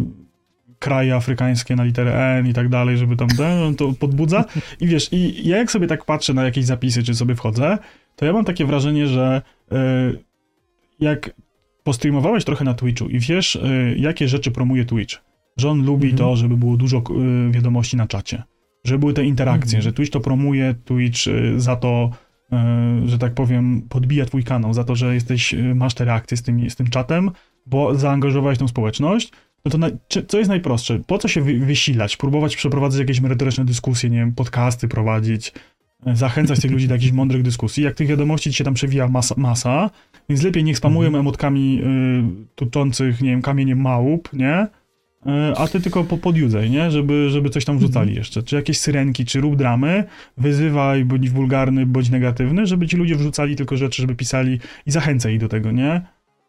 kraje 0.85 1.15
afrykańskie 1.15 1.77
na 1.77 1.85
literę 1.85 2.39
N 2.39 2.47
i 2.47 2.53
tak 2.53 2.69
dalej, 2.69 2.99
żeby 2.99 3.17
tam 3.17 3.29
to 3.77 3.93
podbudza. 3.93 4.45
I 4.81 4.87
wiesz, 4.87 5.13
i 5.13 5.49
ja 5.49 5.57
jak 5.59 5.71
sobie 5.71 5.87
tak 5.87 6.05
patrzę 6.05 6.35
na 6.35 6.45
jakieś 6.45 6.65
zapisy, 6.65 7.03
czy 7.03 7.15
sobie 7.15 7.35
wchodzę, 7.35 7.79
to 8.17 8.25
ja 8.27 8.33
mam 8.33 8.45
takie 8.45 8.65
wrażenie, 8.65 9.07
że 9.07 9.43
y, 9.73 9.77
jak 11.01 11.31
postreamowałeś 11.85 12.45
trochę 12.45 12.65
na 12.65 12.75
Twitchu 12.75 13.09
i 13.09 13.19
wiesz, 13.19 13.57
y, 13.57 13.95
jakie 13.99 14.29
rzeczy 14.29 14.51
promuje 14.51 14.85
Twitch, 14.85 15.21
że 15.57 15.71
on 15.71 15.85
lubi 15.85 16.11
Mhm. 16.11 16.19
to, 16.19 16.37
żeby 16.37 16.57
było 16.57 16.77
dużo 16.77 16.99
y, 17.49 17.51
wiadomości 17.51 17.97
na 17.97 18.07
czacie, 18.07 18.43
żeby 18.85 18.99
były 18.99 19.13
te 19.13 19.25
interakcje, 19.25 19.79
Mhm. 19.79 19.83
że 19.83 19.93
Twitch 19.93 20.13
to 20.13 20.21
promuje, 20.21 20.75
Twitch 20.85 21.21
za 21.57 21.77
to, 21.77 22.11
że 23.07 23.19
tak 23.19 23.35
powiem, 23.35 23.83
podbija 23.89 24.25
twój 24.25 24.45
kanał, 24.45 24.75
za 24.75 24.85
to, 24.85 24.97
że 24.97 25.15
jesteś, 25.15 25.55
masz 25.75 25.95
te 25.95 26.05
reakcje 26.05 26.37
z 26.37 26.43
tym, 26.43 26.71
z 26.71 26.77
tym 26.77 26.87
czatem, 26.91 27.31
bo 27.67 27.95
zaangażowałeś 27.95 28.59
tą 28.59 28.69
społeczność, 28.69 29.33
no 29.65 29.71
to 29.71 29.79
na, 29.79 29.91
czy, 30.09 30.25
co 30.25 30.39
jest 30.39 30.49
najprostsze? 30.51 31.01
Po 31.07 31.19
co 31.19 31.29
się 31.29 31.43
wy, 31.43 31.59
wysilać, 31.59 32.17
próbować 32.17 32.57
przeprowadzać 32.57 33.01
jakieś 33.01 33.21
merytoryczne 33.21 33.65
dyskusje, 33.65 34.11
nie 34.11 34.19
wiem, 34.19 34.33
podcasty 34.33 34.89
prowadzić, 34.89 35.53
y, 36.09 36.17
zachęcać 36.17 36.61
tych 36.61 36.71
ludzi 36.71 36.89
do 36.89 36.95
jakichś 36.95 37.13
mądrych 37.13 37.43
dyskusji, 37.43 37.85
jak 37.85 37.95
tych 37.95 38.09
wiadomości 38.09 38.51
ci 38.51 38.57
się 38.57 38.65
tam 38.65 38.75
przewija 38.75 39.09
masa, 39.09 39.35
masa 39.39 39.91
więc 40.29 40.43
lepiej 40.43 40.65
niech 40.65 40.79
spamują 40.79 41.17
emotkami 41.19 41.81
y, 41.83 42.55
tuczących, 42.55 43.23
nie 43.23 43.31
wiem, 43.31 43.43
kamieniem 43.43 43.81
małp, 43.81 44.33
nie? 44.33 44.67
Y, 45.27 45.57
a 45.57 45.69
ty 45.69 45.81
tylko 45.81 46.05
po, 46.05 46.19
podjudzaj, 46.19 46.71
nie? 46.71 46.91
Żeby, 46.91 47.31
żeby 47.31 47.51
coś 47.51 47.65
tam 47.65 47.79
wrzucali 47.79 48.15
jeszcze. 48.15 48.43
Czy 48.43 48.57
jakieś 48.57 48.79
syrenki, 48.79 49.25
czy 49.25 49.41
rób 49.41 49.57
dramy, 49.57 50.05
wyzywaj, 50.39 51.05
bądź 51.05 51.31
wulgarny, 51.31 51.87
bądź 51.87 52.11
negatywny, 52.11 52.67
żeby 52.67 52.87
ci 52.87 52.97
ludzie 52.97 53.17
wrzucali 53.17 53.57
tylko 53.57 53.77
rzeczy, 53.77 54.03
żeby 54.03 54.15
pisali 54.15 54.59
i 54.87 54.91
zachęcaj 54.91 55.35
ich 55.35 55.41
do 55.41 55.49
tego, 55.49 55.73
nie? 55.73 56.03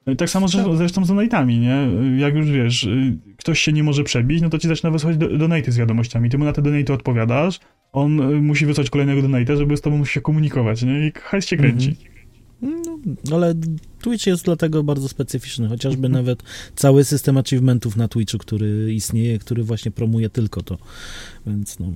Y, 0.10 0.16
Tak 0.16 0.30
samo 0.30 0.48
zresztą, 0.48 0.76
zresztą 0.76 1.06
z 1.06 1.08
donatami, 1.08 1.60
nie? 1.60 1.88
Jak 2.18 2.36
już 2.36 2.52
wiesz, 2.52 2.84
y, 2.84 3.18
ktoś 3.38 3.60
się 3.60 3.74
nie 3.74 3.84
może 3.84 4.04
przebić, 4.04 4.42
no 4.42 4.50
to 4.50 4.60
ci 4.60 4.68
zaczyna 4.68 4.92
wysłać 4.92 5.18
do, 5.18 5.28
z 5.68 5.78
wiadomościami. 5.78 6.30
Ty 6.30 6.38
mu 6.38 6.46
na 6.46 6.54
te 6.54 6.62
donaty 6.62 6.94
odpowiadasz, 6.94 7.60
on 7.92 8.20
y, 8.20 8.42
musi 8.42 8.66
wysłać 8.66 8.90
kolejnego 8.90 9.22
donata, 9.22 9.56
żeby 9.56 9.78
z 9.78 9.82
tobą 9.82 10.06
się 10.06 10.22
komunikować, 10.22 10.84
nie? 10.84 11.08
I 11.08 11.12
hajs 11.12 11.46
cię 11.46 11.58
kręci. 11.58 11.96
No, 13.30 13.36
ale 13.36 13.54
Twitch 14.02 14.28
jest 14.28 14.46
dlatego 14.46 14.84
bardzo 14.84 15.08
specyficzny, 15.08 15.68
chociażby 15.68 16.10
nawet 16.10 16.44
cały 16.76 17.04
system 17.04 17.38
achievementów 17.38 17.96
na 17.96 18.08
Twitchu, 18.08 18.38
który 18.38 18.94
istnieje, 18.94 19.40
który 19.40 19.64
właśnie 19.64 19.92
promuje 19.92 20.30
tylko 20.30 20.62
to. 20.62 20.78
Więc 21.48 21.80
no, 21.80 21.94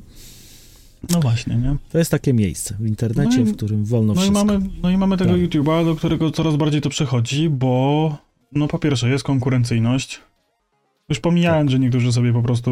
No 1.13 1.19
właśnie, 1.19 1.55
nie? 1.55 1.75
to 1.91 1.97
jest 1.97 2.11
takie 2.11 2.33
miejsce 2.33 2.75
w 2.79 2.87
internecie, 2.87 3.37
No 3.37 3.43
i- 3.43 3.53
w 3.53 3.55
którym 3.55 3.85
wolno 3.85 4.13
No 4.13 4.21
i, 4.21 4.23
wszystko. 4.23 4.45
mamy, 4.45 4.65
no 4.83 4.89
i 4.89 4.97
mamy 4.97 5.17
tego 5.17 5.31
Tak. 5.31 5.41
YouTube'a, 5.41 5.85
do 5.85 5.95
którego 5.95 6.31
coraz 6.31 6.55
bardziej 6.55 6.81
to 6.81 6.89
przechodzi, 6.89 7.49
bo 7.49 8.17
no 8.51 8.67
po 8.67 8.79
pierwsze 8.79 9.09
jest 9.09 9.23
konkurencyjność. 9.23 10.21
Już 11.09 11.19
pomijając, 11.19 11.71
że 11.71 11.79
niektórzy 11.79 12.11
sobie 12.13 12.33
po 12.33 12.41
prostu 12.41 12.71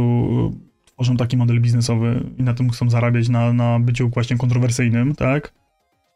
y, 0.86 0.86
tworzą 0.86 1.17
taki 1.17 1.38
model 1.38 1.62
biznesowy 1.62 2.24
i 2.38 2.43
na 2.43 2.53
tym 2.53 2.69
chcą 2.69 2.89
zarabiać 2.89 3.29
na, 3.29 3.53
na 3.53 3.79
byciu 3.79 4.10
właśnie 4.10 4.38
kontrowersyjnym, 4.38 5.15
tak? 5.15 5.53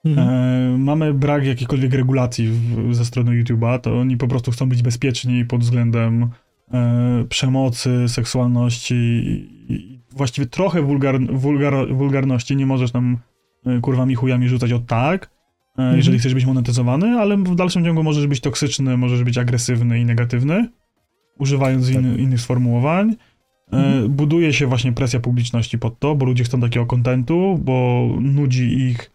Mhm. 0.05 0.29
E, 0.29 0.77
mamy 0.77 1.13
brak 1.13 1.45
jakichkolwiek 1.45 1.93
regulacji 1.93 2.47
w, 2.49 2.95
ze 2.95 3.05
strony 3.05 3.43
YouTube'a, 3.43 3.79
to 3.79 3.99
oni 3.99 4.17
po 4.17 4.27
prostu 4.27 4.51
chcą 4.51 4.69
być 4.69 4.81
bezpieczni 4.81 5.45
pod 5.45 5.61
względem 5.61 6.29
e, 6.73 7.25
przemocy, 7.29 8.03
seksualności 8.07 8.95
i, 8.95 9.73
i 9.73 9.90
właściwie 10.15 10.47
trochę 10.47 10.81
wulgar, 10.81 11.19
wulgar, 11.33 11.73
wulgarności. 11.93 12.55
Nie 12.55 12.65
możesz 12.65 12.91
tam 12.91 13.17
e, 13.65 13.79
kurwami 13.79 14.15
chujami 14.15 14.47
rzucać 14.49 14.71
od 14.71 14.85
tak, 14.85 15.29
e, 15.77 15.97
jeżeli 15.97 16.19
chcesz 16.19 16.33
być 16.33 16.45
monetyzowany, 16.45 17.07
ale 17.07 17.37
w 17.37 17.55
dalszym 17.55 17.85
ciągu 17.85 18.03
możesz 18.03 18.27
być 18.27 18.39
toksyczny, 18.41 18.97
możesz 18.97 19.23
być 19.23 19.37
agresywny 19.37 19.99
i 19.99 20.05
negatywny, 20.05 20.69
używając 21.39 21.87
Tak. 21.87 21.95
in, 21.95 22.19
innych 22.19 22.41
sformułowań. 22.41 23.11
E, 23.11 23.15
Mhm. 23.77 24.09
Buduje 24.09 24.53
się 24.53 24.67
właśnie 24.67 24.93
presja 24.93 25.19
publiczności 25.19 25.79
pod 25.79 25.99
to, 25.99 26.15
bo 26.15 26.25
ludzie 26.25 26.43
chcą 26.43 26.61
takiego 26.61 26.85
kontentu, 26.85 27.59
bo 27.63 28.07
nudzi 28.21 28.79
ich 28.79 29.11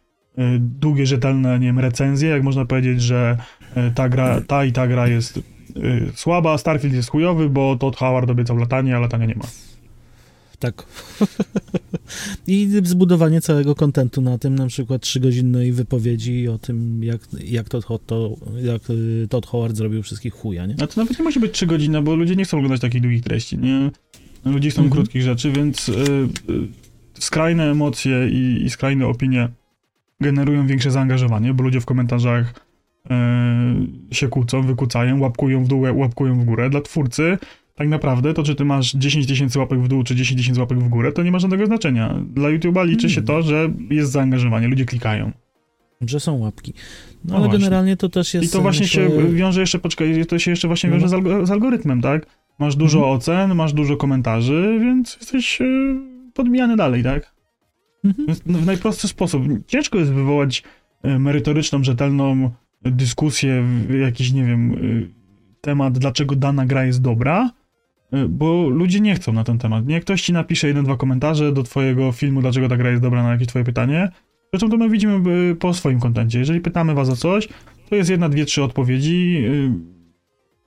długie, 0.59 1.07
rzetelne, 1.07 1.59
nie 1.59 1.67
wiem, 1.67 1.79
recenzje, 1.79 2.29
jak 2.29 2.43
można 2.43 2.65
powiedzieć, 2.65 3.03
że 3.03 3.37
ta 3.95 4.09
gra, 4.09 4.41
ta 4.41 4.65
i 4.65 4.73
ta 4.73 4.87
gra 4.87 5.09
jest 5.09 5.41
słaba, 6.15 6.59
Starfield 6.59 6.95
jest 6.95 7.11
chujowy, 7.11 7.49
bo 7.51 7.77
Todd 7.77 7.97
Howard 7.97 8.31
obiecał 8.31 8.57
latanie, 8.57 8.97
a 8.97 9.01
latania 9.01 9.27
nie 9.27 9.35
ma. 9.35 9.45
Tak. 10.59 10.87
I 12.47 12.69
zbudowanie 12.83 13.41
całego 13.41 13.75
kontentu 13.75 14.21
na 14.21 14.39
tym, 14.39 14.55
na 14.55 14.67
przykład 14.67 15.03
trzygodzinnej 15.03 15.73
wypowiedzi 15.73 16.49
o 16.49 16.59
tym, 16.59 17.05
jak, 17.05 17.21
jak, 17.45 17.69
Todd, 17.69 17.87
to, 18.07 18.37
jak 18.63 18.91
y, 18.91 19.27
Todd 19.31 19.47
Howard 19.47 19.77
zrobił 19.77 20.03
wszystkich 20.03 20.35
chuja, 20.35 20.67
nie? 20.67 20.75
A 20.83 20.87
to 20.87 21.01
nawet 21.01 21.19
nie 21.19 21.25
musi 21.25 21.41
być 21.41 21.53
3 21.53 21.67
godziny, 21.67 22.03
bo 22.03 22.17
ludzie 22.17 22.37
nie 22.37 22.45
chcą 22.45 22.57
oglądać 22.57 22.81
takich 22.81 23.01
długich 23.03 23.23
treści, 23.23 23.59
nie? 23.59 23.91
Ludzie 24.45 24.71
chcą 24.71 24.83
Mhm. 24.83 24.93
krótkich 24.93 25.23
rzeczy, 25.23 25.53
więc 25.53 25.89
y, 25.89 25.93
y, 25.93 26.69
skrajne 27.15 27.71
emocje 27.71 28.29
i, 28.29 28.65
i 28.65 28.71
skrajne 28.71 29.07
opinie 29.07 29.49
generują 30.21 30.67
większe 30.67 30.91
zaangażowanie, 30.91 31.55
bo 31.55 31.63
ludzie 31.65 31.81
w 31.81 31.87
komentarzach 31.87 32.55
y, 34.11 34.15
się 34.15 34.29
kłócą, 34.29 34.63
wykłócają, 34.63 35.21
łapkują 35.21 35.65
w 35.65 35.69
dół, 35.69 35.81
łapkują 35.95 36.41
w 36.41 36.45
górę. 36.45 36.71
Dla 36.71 36.81
twórcy 36.81 37.39
tak 37.77 37.89
naprawdę 37.89 38.35
to, 38.35 38.43
czy 38.43 38.55
ty 38.55 38.65
masz 38.65 38.93
10 38.93 39.27
tysięcy 39.27 39.59
łapek 39.59 39.81
w 39.81 39.89
dół, 39.89 40.03
czy 40.03 40.15
10 40.15 40.41
tysięcy 40.41 40.61
łapek 40.61 40.79
w 40.79 40.89
górę, 40.89 41.13
to 41.13 41.23
nie 41.23 41.31
ma 41.33 41.39
żadnego 41.39 41.67
znaczenia. 41.67 42.15
Dla 42.35 42.49
YouTube'a 42.49 42.87
liczy 42.87 43.11
się 43.11 43.21
Mhm. 43.21 43.27
to, 43.43 43.49
że 43.49 43.69
jest 43.91 44.13
zaangażowanie, 44.13 44.69
ludzie 44.69 44.85
klikają. 44.85 45.33
Że 46.01 46.21
są 46.21 46.39
łapki. 46.39 46.73
No, 46.77 47.31
No 47.31 47.37
ale 47.37 47.45
właśnie. 47.45 47.59
generalnie 47.65 47.97
to 47.97 48.09
też 48.09 48.35
jest... 48.35 48.47
I 48.47 48.53
to 48.53 48.61
właśnie 48.63 48.83
myślę, 48.83 49.09
się 49.09 49.29
wiąże 49.35 49.61
jeszcze, 49.61 49.79
poczekaj, 49.79 50.27
to 50.27 50.39
się 50.39 50.51
jeszcze 50.51 50.69
właśnie 50.69 50.91
No. 50.91 50.97
wiąże 50.97 51.09
z, 51.09 51.13
algo, 51.15 51.47
z 51.47 51.51
algorytmem, 51.51 52.01
tak? 52.01 52.27
Masz 52.59 52.77
dużo 52.77 52.99
Mhm. 52.99 53.17
ocen, 53.17 53.55
masz 53.55 53.73
dużo 53.73 53.97
komentarzy, 53.97 54.79
więc 54.81 55.17
jesteś 55.21 55.61
y, 55.61 55.97
podbijany 56.35 56.77
dalej, 56.77 57.03
tak? 57.03 57.35
Mhm. 58.05 58.29
W 58.47 58.67
najprostszy 58.67 59.09
sposób. 59.09 59.43
Ciężko 59.67 59.99
jest 59.99 60.13
wywołać 60.13 60.63
y, 61.05 61.19
merytoryczną, 61.19 61.85
rzetelną 61.85 62.51
dyskusję, 62.83 63.65
jakiś, 64.01 64.33
nie 64.33 64.45
wiem, 64.45 64.73
y, 64.75 65.11
temat, 65.61 65.99
dlaczego 65.99 66.37
dana 66.37 66.67
gra 66.67 66.85
jest 66.85 67.03
dobra, 67.03 67.51
bo 68.29 68.69
ludzie 68.69 69.01
nie 69.01 69.15
chcą 69.15 69.33
na 69.33 69.45
ten 69.45 69.59
temat. 69.59 69.87
Nie 69.87 70.01
ktoś 70.01 70.23
ci 70.23 70.33
napisze 70.33 70.69
jeden, 70.69 70.85
dwa 70.85 70.97
komentarze 70.97 71.53
do 71.53 71.63
twojego 71.63 72.13
filmu, 72.13 72.41
dlaczego 72.41 72.69
ta 72.69 72.77
gra 72.77 72.91
jest 72.91 73.03
dobra 73.03 73.23
na 73.23 73.31
jakieś 73.33 73.49
twoje 73.49 73.65
pytanie. 73.65 74.09
Zresztą 74.53 74.69
to 74.71 74.77
my 74.77 74.91
widzimy 74.91 75.31
y, 75.51 75.55
po 75.55 75.75
swoim 75.75 76.01
kontencie. 76.01 76.39
Jeżeli 76.39 76.61
pytamy 76.61 76.95
was 76.95 77.09
o 77.09 77.17
coś, 77.17 77.49
to 77.91 77.97
jest 77.97 78.11
jedna, 78.11 78.29
dwie, 78.29 78.45
trzy 78.45 78.63
odpowiedzi, 78.63 79.45
y, 79.47 79.71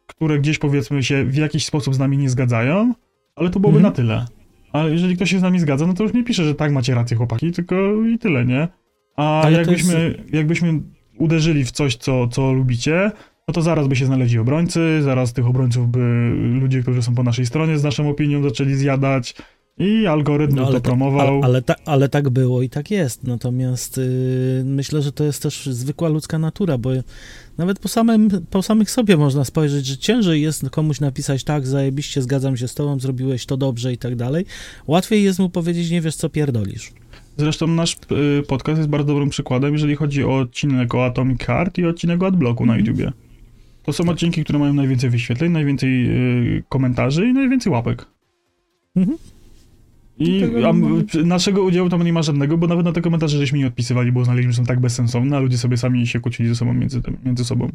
które 0.08 0.39
gdzieś 0.39 0.58
powiedzmy 0.58 1.04
się 1.04 1.25
w 1.25 1.36
jakiś 1.36 1.65
sposób 1.65 1.95
z 1.95 1.99
nami 1.99 2.17
nie 2.17 2.30
zgadzają, 2.30 2.93
ale 3.36 3.49
to 3.49 3.60
byłoby 3.60 3.78
Mhm. 3.78 3.91
na 3.93 3.95
tyle. 3.95 4.25
Ale 4.71 4.91
jeżeli 4.91 5.15
ktoś 5.15 5.30
się 5.32 5.39
z 5.39 5.41
nami 5.41 5.60
zgadza, 5.60 5.88
no 5.88 5.93
to 5.93 6.04
już 6.04 6.13
nie 6.13 6.23
pisze, 6.23 6.43
że 6.43 6.56
tak 6.56 6.71
macie 6.71 6.95
rację 6.95 7.17
chłopaki, 7.17 7.52
tylko 7.52 7.75
i 8.06 8.17
tyle, 8.17 8.45
nie? 8.45 8.67
A 9.15 9.41
Ale 9.41 9.58
jakbyśmy, 9.58 10.23
jakbyśmy 10.34 10.82
uderzyli 11.17 11.65
w 11.65 11.71
coś, 11.71 11.95
co, 11.95 12.28
co 12.28 12.54
lubicie, 12.54 13.12
no 13.49 13.53
to 13.53 13.62
zaraz 13.62 13.88
by 13.88 13.95
się 13.95 14.05
znaleźli 14.05 14.39
obrońcy, 14.39 15.01
zaraz 15.01 15.33
tych 15.33 15.45
obrońców 15.47 15.91
by 15.91 16.31
ludzie, 16.62 16.81
którzy 16.81 17.01
są 17.03 17.15
po 17.15 17.23
naszej 17.23 17.45
stronie 17.45 17.77
z 17.77 17.83
naszą 17.83 18.09
opinią 18.09 18.43
zaczęli 18.43 18.73
zjadać 18.75 19.35
i 19.77 20.05
algorytm 20.07 20.55
by 20.55 20.62
to 20.62 20.73
tak- 20.73 20.81
promował. 20.83 21.27
ale, 21.27 21.39
ale, 21.43 21.62
ta, 21.62 21.75
ale 21.85 22.09
tak 22.09 22.29
było 22.29 22.62
i 22.62 22.69
tak 22.69 22.91
jest. 22.91 23.23
Natomiast 23.23 23.97
y, 23.97 24.62
myślę, 24.65 25.01
że 25.01 25.12
to 25.12 25.23
jest 25.23 25.43
też 25.43 25.65
zwykła 25.65 26.09
ludzka 26.09 26.39
natura, 26.39 26.77
bo 26.77 26.89
nawet 27.57 27.79
po, 27.79 27.88
samym, 27.88 28.29
po 28.49 28.62
samych 28.63 28.91
sobie 28.91 29.17
można 29.17 29.45
spojrzeć, 29.45 29.85
że 29.85 29.97
ciężej 29.97 30.41
jest 30.41 30.69
komuś 30.69 30.99
napisać 30.99 31.43
tak, 31.43 31.67
zajebiście, 31.67 32.21
zgadzam 32.21 32.57
się 32.57 32.67
z 32.67 32.75
tobą, 32.75 32.99
zrobiłeś 32.99 33.45
to 33.45 33.57
dobrze 33.57 33.93
i 33.93 33.97
tak 33.97 34.15
dalej. 34.15 34.45
Łatwiej 34.88 35.23
jest 35.23 35.39
mu 35.39 35.49
powiedzieć, 35.49 35.91
nie 35.91 36.01
wiesz 36.01 36.15
co 36.15 36.29
pierdolisz. 36.29 36.91
Zresztą 37.38 37.67
nasz 37.67 37.97
y, 38.39 38.43
podcast 38.47 38.77
jest 38.77 38.89
bardzo 38.89 39.07
dobrym 39.07 39.29
przykładem, 39.29 39.73
jeżeli 39.73 39.95
chodzi 39.95 40.23
o 40.23 40.38
odcinek 40.38 40.95
o 40.95 41.05
Atomic 41.05 41.43
Heart 41.43 41.77
i 41.77 41.85
odcinek 41.85 42.23
o 42.23 42.27
AdBlocku 42.27 42.65
na 42.65 42.73
Mhm. 42.73 42.85
YouTubie. 42.88 43.12
To 43.83 43.93
są 43.93 44.09
odcinki, 44.09 44.43
które 44.43 44.59
mają 44.59 44.73
najwięcej 44.73 45.09
wyświetleń, 45.09 45.51
najwięcej 45.51 46.09
y, 46.57 46.63
komentarzy 46.69 47.27
i 47.27 47.33
najwięcej 47.33 47.71
łapek. 47.71 48.05
Mhm. 48.95 49.17
I 50.19 50.39
Tego- 50.41 50.69
a, 50.69 50.73
naszego 51.23 51.63
udziału 51.63 51.89
tam 51.89 52.03
nie 52.03 52.13
ma 52.13 52.21
żadnego, 52.21 52.57
bo 52.57 52.67
nawet 52.67 52.85
na 52.85 52.91
te 52.91 53.01
komentarze 53.01 53.37
żeśmy 53.37 53.57
nie 53.57 53.67
odpisywali, 53.67 54.11
bo 54.11 54.23
że 54.25 54.53
są 54.53 54.65
tak 54.65 54.79
bezsensowne, 54.79 55.37
a 55.37 55.39
ludzie 55.39 55.57
sobie 55.57 55.77
sami 55.77 56.07
się 56.07 56.19
kłócili 56.19 56.49
ze 56.49 56.55
sobą 56.55 56.73
między, 56.73 57.01
między 57.25 57.45
sobą. 57.45 57.69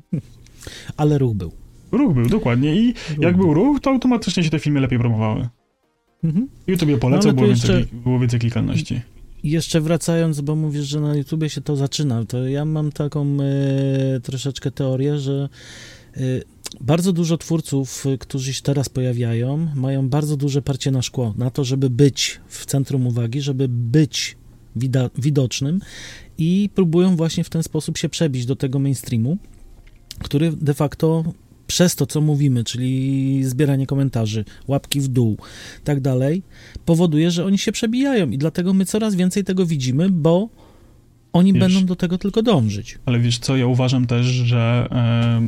Ale 0.96 1.18
ruch 1.18 1.34
był. 1.34 1.52
Ruch 1.92 2.14
był, 2.14 2.26
dokładnie. 2.26 2.76
I 2.76 2.94
jak 3.18 3.36
był 3.36 3.54
ruch, 3.54 3.80
to 3.80 3.90
automatycznie 3.90 4.44
się 4.44 4.50
te 4.50 4.58
filmy 4.58 4.80
lepiej 4.80 4.98
promowały. 4.98 5.48
Mhm. 6.24 6.48
YouTube 6.66 6.88
je 6.88 6.94
No, 6.94 7.00
polecał, 7.00 7.30
tu 7.32 7.36
było, 7.36 7.46
jeszcze- 7.48 7.78
więcej, 7.78 8.00
było 8.00 8.18
więcej 8.18 8.40
klikalności. 8.40 9.00
Jeszcze 9.44 9.80
wracając, 9.80 10.40
bo 10.40 10.56
mówisz, 10.56 10.86
że 10.86 11.00
na 11.00 11.16
YouTubie 11.16 11.50
się 11.50 11.60
to 11.60 11.76
zaczyna, 11.76 12.24
to 12.24 12.48
ja 12.48 12.64
mam 12.64 12.92
taką 12.92 13.36
e, 13.40 14.20
troszeczkę 14.20 14.70
teorię, 14.70 15.18
że 15.18 15.48
e, 16.16 16.20
bardzo 16.80 17.12
dużo 17.12 17.38
twórców, 17.38 18.06
e, 18.06 18.18
którzy 18.18 18.54
się 18.54 18.62
teraz 18.62 18.88
pojawiają, 18.88 19.68
mają 19.74 20.08
bardzo 20.08 20.36
duże 20.36 20.62
parcie 20.62 20.90
na 20.90 21.02
szkło, 21.02 21.34
na 21.36 21.50
to, 21.50 21.64
żeby 21.64 21.90
być 21.90 22.40
w 22.48 22.66
centrum 22.66 23.06
uwagi, 23.06 23.40
żeby 23.40 23.68
być 23.68 24.36
widocznym 25.18 25.80
i 26.38 26.70
próbują 26.74 27.16
właśnie 27.16 27.44
w 27.44 27.50
ten 27.50 27.62
sposób 27.62 27.98
się 27.98 28.08
przebić 28.08 28.46
do 28.46 28.56
tego 28.56 28.78
mainstreamu, 28.78 29.36
który 30.18 30.52
de 30.52 30.74
facto 30.74 31.24
przez 31.66 31.96
to, 31.96 32.06
co 32.06 32.20
mówimy, 32.20 32.64
czyli 32.64 33.44
zbieranie 33.44 33.86
komentarzy, 33.86 34.44
łapki 34.68 35.00
w 35.00 35.08
dół, 35.08 35.36
tak 35.84 36.00
dalej, 36.00 36.42
powoduje, 36.84 37.30
że 37.30 37.44
oni 37.46 37.58
się 37.58 37.72
przebijają 37.72 38.30
i 38.30 38.38
dlatego 38.38 38.74
my 38.74 38.84
coraz 38.84 39.14
więcej 39.14 39.44
tego 39.44 39.66
widzimy, 39.66 40.10
bo 40.10 40.48
oni 41.32 41.52
Wiesz- 41.52 41.60
będą 41.60 41.84
do 41.86 41.96
tego 41.96 42.18
tylko 42.18 42.42
dążyć. 42.42 42.98
Ale 43.06 43.18
wiesz 43.20 43.38
co, 43.38 43.56
ja 43.56 43.66
uważam 43.66 44.06
też, 44.06 44.26
że 44.26 44.88
e, 44.90 45.46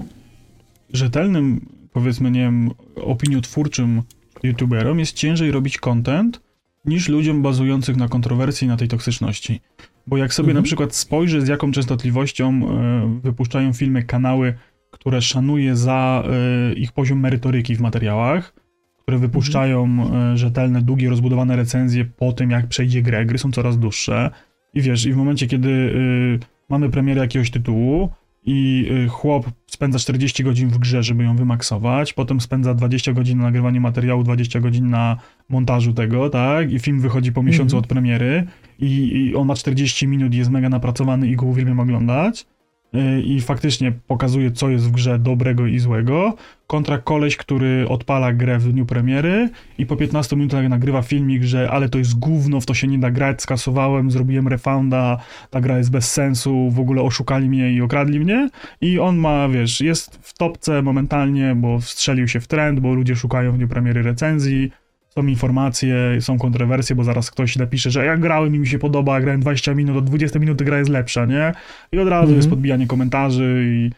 rzetelnym, 0.93 1.67
powiedzmy, 1.93 2.31
nie 2.31 2.41
wiem, 2.41 2.71
opiniotwórczym 2.97 4.03
youtuberom 4.43 4.99
jest 4.99 5.13
ciężej 5.17 5.51
robić 5.51 5.79
content 5.79 6.41
niż 6.85 7.09
ludziom 7.09 7.43
bazujących 7.43 7.97
na 7.97 8.09
kontrowersji 8.09 8.65
i 8.65 8.69
na 8.69 8.77
tej 8.77 8.89
toksyczności. 8.89 9.61
Bo 10.07 10.17
jak 10.17 10.35
sobie 10.35 10.49
Mhm. 10.51 10.63
na 10.63 10.67
przykład 10.67 10.95
spojrzy, 10.95 11.41
z 11.41 11.49
jaką 11.49 11.73
częstotliwością 11.73 12.49
e, 12.69 13.21
wypuszczają 13.23 13.73
filmy 13.73 14.03
kanały, 14.03 14.55
które 14.91 15.23
szanuje 15.23 15.77
za 15.77 16.23
e, 16.27 16.73
ich 16.73 16.93
poziom 16.93 17.21
merytoryki 17.21 17.77
w 17.77 17.81
materiałach, 17.81 18.55
które 19.03 19.19
wypuszczają 19.19 20.11
e, 20.33 20.37
rzetelne, 20.37 20.83
długie, 20.83 21.11
rozbudowane 21.11 21.57
recenzje 21.57 22.05
po 22.05 22.33
tym, 22.33 22.51
jak 22.51 22.67
przejdzie 22.67 23.03
grę. 23.03 23.27
Gry 23.27 23.39
są 23.39 23.53
coraz 23.53 23.79
dłuższe. 23.79 24.31
I 24.75 24.83
wiesz, 24.83 25.07
i 25.07 25.13
w 25.13 25.17
momencie, 25.17 25.47
kiedy 25.47 25.69
y, 25.69 26.39
mamy 26.69 26.91
premierę 26.91 27.21
jakiegoś 27.21 27.51
tytułu 27.51 28.11
i 28.47 28.89
y, 29.05 29.09
chłop 29.09 29.51
spędza 29.67 29.99
40 29.99 30.45
godzin 30.45 30.69
w 30.69 30.79
grze, 30.79 31.03
żeby 31.03 31.25
ją 31.25 31.37
wymaksować, 31.37 32.13
potem 32.13 32.41
spędza 32.41 32.75
20 32.75 33.13
godzin 33.13 33.39
na 33.39 33.45
nagrywanie 33.45 33.81
materiału, 33.81 34.23
20 34.23 34.61
godzin 34.61 34.91
na 34.91 35.17
montażu 35.49 35.93
tego, 35.93 36.31
tak? 36.31 36.73
I 36.73 36.79
film 36.79 37.01
wychodzi 37.01 37.33
po 37.33 37.43
miesiącu 37.43 37.77
Mhm. 37.77 37.85
od 37.85 37.87
premiery 37.87 38.47
i, 38.79 39.17
i 39.17 39.35
on 39.35 39.47
ma 39.47 39.55
40 39.55 40.09
minut, 40.09 40.35
jest 40.35 40.51
mega 40.51 40.69
napracowany 40.69 41.29
i 41.29 41.37
go 41.37 41.47
uwielbiam 41.47 41.81
oglądać. 41.81 42.47
Y, 42.95 43.23
I 43.23 43.41
faktycznie 43.41 43.93
pokazuje, 44.07 44.51
co 44.51 44.69
jest 44.69 44.89
w 44.89 44.91
grze 44.91 45.19
dobrego 45.19 45.67
i 45.67 45.79
złego, 45.79 46.37
kontra 46.67 46.99
koleś, 46.99 47.37
który 47.37 47.89
odpala 47.89 48.33
grę 48.33 48.59
w 48.59 48.73
dniu 48.73 48.87
premiery 48.87 49.51
i 49.79 49.87
po 49.87 49.97
15 49.97 50.37
minutach 50.37 50.69
nagrywa 50.69 51.03
filmik, 51.03 51.43
że 51.43 51.71
ale 51.71 51.89
to 51.89 51.99
jest 51.99 52.19
gówno, 52.19 52.61
w 52.61 52.67
to 52.67 52.75
się 52.75 52.87
nie 52.87 52.99
da 52.99 53.11
grać, 53.11 53.43
skasowałem, 53.43 54.11
zrobiłem 54.11 54.49
refounda, 54.49 55.19
ta 55.51 55.61
gra 55.61 55.79
jest 55.79 55.91
bez 55.91 56.13
sensu, 56.13 56.71
w 56.71 56.81
ogóle 56.81 57.03
oszukali 57.03 57.49
mnie 57.49 57.73
i 57.73 57.81
okradli 57.81 58.21
mnie. 58.21 58.51
I 58.81 58.99
on 58.99 59.17
ma, 59.17 59.49
wiesz, 59.49 59.81
jest 59.81 60.19
w 60.23 60.39
topce 60.39 60.83
momentalnie, 60.83 61.55
bo 61.55 61.81
strzelił 61.81 62.29
się 62.29 62.41
w 62.41 62.47
trend, 62.47 62.81
bo 62.81 62.95
ludzie 62.95 63.17
szukają 63.17 63.53
w 63.53 63.57
dniu 63.57 63.69
premiery 63.69 64.03
recenzji, 64.03 64.71
są 65.17 65.27
informacje, 65.27 66.19
są 66.21 66.39
kontrowersje, 66.39 66.97
bo 66.97 67.05
zaraz 67.05 67.31
ktoś 67.31 67.57
napisze, 67.57 67.91
że 67.91 68.05
ja 68.05 68.17
grałem 68.17 68.55
i 68.55 68.59
mi 68.59 68.67
się 68.67 68.79
podoba, 68.79 69.15
a 69.15 69.21
grałem 69.21 69.41
20 69.41 69.75
minut, 69.75 69.97
od 69.97 70.05
20 70.05 70.39
minut 70.39 70.63
gra 70.63 70.79
jest 70.79 70.91
lepsza, 70.91 71.27
nie? 71.27 71.53
I 71.93 71.99
od 71.99 72.09
razu 72.09 72.23
Mhm. 72.23 72.37
jest 72.37 72.51
podbijanie 72.51 72.87
komentarzy 72.87 73.65
i, 73.67 73.91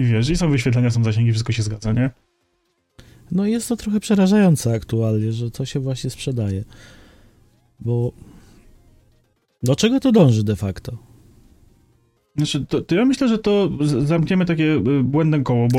i 0.00 0.04
wiesz, 0.04 0.30
i 0.30 0.36
są 0.36 0.50
wyświetlenia, 0.50 0.90
są 0.90 1.04
zasięgi, 1.04 1.30
wszystko 1.30 1.52
się 1.52 1.62
zgadza, 1.62 1.92
nie? 1.92 2.10
No 3.32 3.46
jest 3.46 3.68
to 3.68 3.76
trochę 3.76 4.00
przerażające 4.00 4.74
aktualnie, 4.74 5.32
że 5.32 5.50
to 5.50 5.64
się 5.64 5.80
właśnie 5.80 6.10
sprzedaje. 6.10 6.64
Bo 7.80 8.12
do 9.62 9.76
czego 9.76 10.00
to 10.00 10.12
dąży 10.12 10.44
de 10.44 10.56
facto? 10.56 10.98
Znaczy, 12.36 12.66
to, 12.66 12.80
to 12.80 12.94
ja 12.94 13.04
myślę, 13.04 13.28
że 13.28 13.38
to 13.38 13.70
zamkniemy 14.04 14.44
takie 14.44 14.64
y, 14.64 15.02
błędne 15.02 15.40
koło, 15.40 15.68
bo 15.68 15.78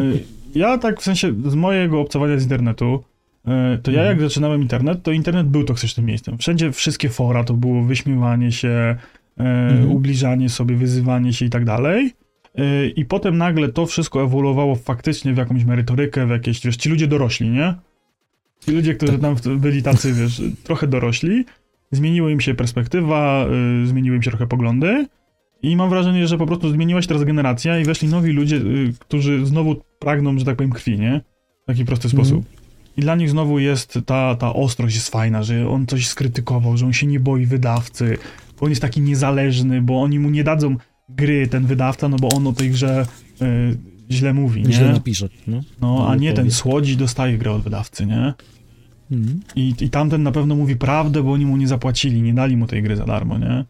y, 0.00 0.24
ja 0.54 0.78
tak 0.78 1.00
w 1.00 1.04
sensie 1.04 1.34
z 1.46 1.54
mojego 1.54 2.00
obcowania 2.00 2.38
z 2.38 2.42
internetu, 2.42 3.04
to 3.82 3.90
ja 3.90 4.00
Mhm. 4.00 4.06
jak 4.06 4.20
zaczynałem 4.20 4.62
internet, 4.62 5.02
to 5.02 5.12
internet 5.12 5.46
był 5.48 5.64
toksycznym 5.64 6.06
miejscem. 6.06 6.38
Wszędzie 6.38 6.72
wszystkie 6.72 7.08
fora 7.08 7.44
to 7.44 7.54
było 7.54 7.82
wyśmiewanie 7.82 8.52
się, 8.52 8.96
y, 9.40 9.42
Mhm. 9.42 9.90
ubliżanie 9.92 10.48
sobie, 10.48 10.76
wyzywanie 10.76 11.32
się 11.32 11.44
i 11.46 11.50
tak 11.50 11.64
dalej. 11.64 12.12
Y, 12.58 12.88
I 12.96 13.04
potem 13.04 13.38
nagle 13.38 13.68
to 13.68 13.86
wszystko 13.86 14.22
ewoluowało 14.22 14.74
faktycznie 14.74 15.32
w 15.34 15.36
jakąś 15.36 15.64
merytorykę, 15.64 16.26
w 16.26 16.30
jakieś, 16.30 16.60
wiesz, 16.60 16.76
ci 16.76 16.88
ludzie 16.88 17.06
dorośli, 17.06 17.48
nie? 17.48 17.74
Ci 18.60 18.70
ludzie, 18.72 18.94
którzy 18.94 19.18
tam 19.18 19.36
w- 19.36 19.56
byli 19.56 19.82
tacy, 19.82 20.12
wiesz, 20.12 20.42
trochę 20.62 20.86
dorośli, 20.86 21.44
zmieniła 21.92 22.30
im 22.30 22.40
się 22.40 22.54
perspektywa, 22.54 23.46
y, 23.82 23.86
zmieniły 23.86 24.16
im 24.16 24.22
się 24.22 24.30
trochę 24.30 24.46
poglądy 24.46 25.06
i 25.62 25.76
mam 25.76 25.90
wrażenie, 25.90 26.26
że 26.26 26.38
po 26.38 26.46
prostu 26.46 26.70
zmieniła 26.70 27.02
się 27.02 27.08
teraz 27.08 27.24
generacja 27.24 27.78
i 27.78 27.84
weszli 27.84 28.08
nowi 28.08 28.32
ludzie, 28.32 28.56
y, 28.56 28.92
którzy 28.98 29.46
znowu 29.46 29.76
pragną, 29.98 30.38
że 30.38 30.44
tak 30.44 30.56
powiem, 30.56 30.72
krwi, 30.72 30.98
nie? 30.98 31.20
W 31.62 31.66
taki 31.66 31.84
prosty 31.84 32.08
Mhm. 32.08 32.24
sposób. 32.24 32.63
I 32.96 33.00
dla 33.00 33.14
nich 33.16 33.30
znowu 33.30 33.58
jest 33.58 33.98
ta, 34.06 34.34
ta 34.34 34.54
ostrość 34.54 34.94
jest 34.94 35.08
fajna, 35.08 35.42
że 35.42 35.68
on 35.68 35.86
coś 35.86 36.06
skrytykował, 36.06 36.76
że 36.76 36.86
on 36.86 36.92
się 36.92 37.06
nie 37.06 37.20
boi 37.20 37.46
wydawcy, 37.46 38.18
bo 38.60 38.64
on 38.64 38.70
jest 38.70 38.82
taki 38.82 39.00
niezależny, 39.00 39.82
bo 39.82 40.02
oni 40.02 40.18
mu 40.18 40.30
nie 40.30 40.44
dadzą 40.44 40.76
gry, 41.08 41.46
ten 41.46 41.66
wydawca, 41.66 42.08
no 42.08 42.16
bo 42.16 42.28
on 42.28 42.46
o 42.46 42.52
tej 42.52 42.70
grze 42.70 43.06
y, 43.42 43.78
źle 44.10 44.34
mówi, 44.34 44.64
Źle 44.70 44.86
nie? 44.86 44.92
napisze. 44.92 45.28
No. 45.46 45.60
No, 45.80 46.08
a 46.08 46.14
No, 46.14 46.20
nie 46.20 46.32
ten 46.32 46.50
słodzi 46.50 46.96
dostaje 46.96 47.38
grę 47.38 47.52
od 47.52 47.62
wydawcy, 47.62 48.06
nie? 48.06 48.34
Mhm. 49.12 49.40
I, 49.56 49.74
I 49.80 49.90
tamten 49.90 50.22
na 50.22 50.32
pewno 50.32 50.54
mówi 50.54 50.76
prawdę, 50.76 51.22
bo 51.22 51.32
oni 51.32 51.46
mu 51.46 51.56
nie 51.56 51.68
zapłacili, 51.68 52.22
nie 52.22 52.34
dali 52.34 52.56
mu 52.56 52.66
tej 52.66 52.82
gry 52.82 52.96
za 52.96 53.04
darmo, 53.04 53.38
nie? 53.38 53.64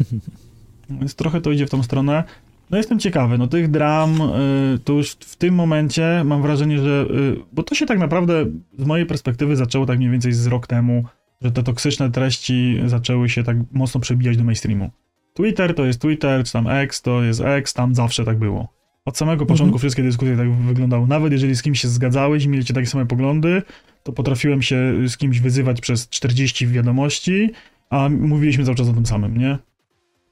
Więc 1.00 1.14
trochę 1.14 1.40
to 1.40 1.52
idzie 1.52 1.66
w 1.66 1.70
tą 1.70 1.82
stronę. 1.82 2.24
No 2.70 2.78
jestem 2.78 2.98
ciekawy, 2.98 3.38
no 3.38 3.46
tych 3.46 3.70
dram 3.70 4.20
y, 4.20 4.78
to 4.84 4.92
już 4.92 5.10
w 5.10 5.36
tym 5.36 5.54
momencie 5.54 6.22
mam 6.24 6.42
wrażenie, 6.42 6.78
że... 6.78 7.06
Y, 7.10 7.36
bo 7.52 7.62
to 7.62 7.74
się 7.74 7.86
tak 7.86 7.98
naprawdę 7.98 8.46
z 8.78 8.84
mojej 8.84 9.06
perspektywy 9.06 9.56
zaczęło 9.56 9.86
tak 9.86 9.98
mniej 9.98 10.10
więcej 10.10 10.32
z 10.32 10.46
rok 10.46 10.66
temu, 10.66 11.04
że 11.42 11.52
te 11.52 11.62
toksyczne 11.62 12.10
treści 12.10 12.80
zaczęły 12.86 13.28
się 13.28 13.42
tak 13.42 13.56
mocno 13.72 14.00
przebijać 14.00 14.36
do 14.36 14.44
mainstreamu. 14.44 14.90
Twitter 15.34 15.74
to 15.74 15.84
jest 15.84 16.00
Twitter, 16.00 16.44
czy 16.44 16.52
tam 16.52 16.68
X 16.68 17.02
to 17.02 17.22
jest 17.22 17.40
X, 17.40 17.74
tam 17.74 17.94
zawsze 17.94 18.24
tak 18.24 18.38
było. 18.38 18.68
Od 19.04 19.18
samego 19.18 19.46
początku 19.46 19.64
Mhm. 19.64 19.78
wszystkie 19.78 20.02
dyskusje 20.02 20.36
tak 20.36 20.52
wyglądały. 20.52 21.06
Nawet 21.06 21.32
jeżeli 21.32 21.56
z 21.56 21.62
kimś 21.62 21.80
się 21.80 21.88
zgadzałeś 21.88 22.44
i 22.44 22.48
mieliście 22.48 22.74
takie 22.74 22.86
same 22.86 23.06
poglądy, 23.06 23.62
to 24.02 24.12
potrafiłem 24.12 24.62
się 24.62 24.94
z 25.08 25.16
kimś 25.16 25.40
wyzywać 25.40 25.80
przez 25.80 26.08
40 26.08 26.66
wiadomości, 26.66 27.50
a 27.90 28.08
mówiliśmy 28.08 28.64
cały 28.64 28.76
czas 28.76 28.88
o 28.88 28.92
tym 28.92 29.06
samym, 29.06 29.36
nie? 29.38 29.58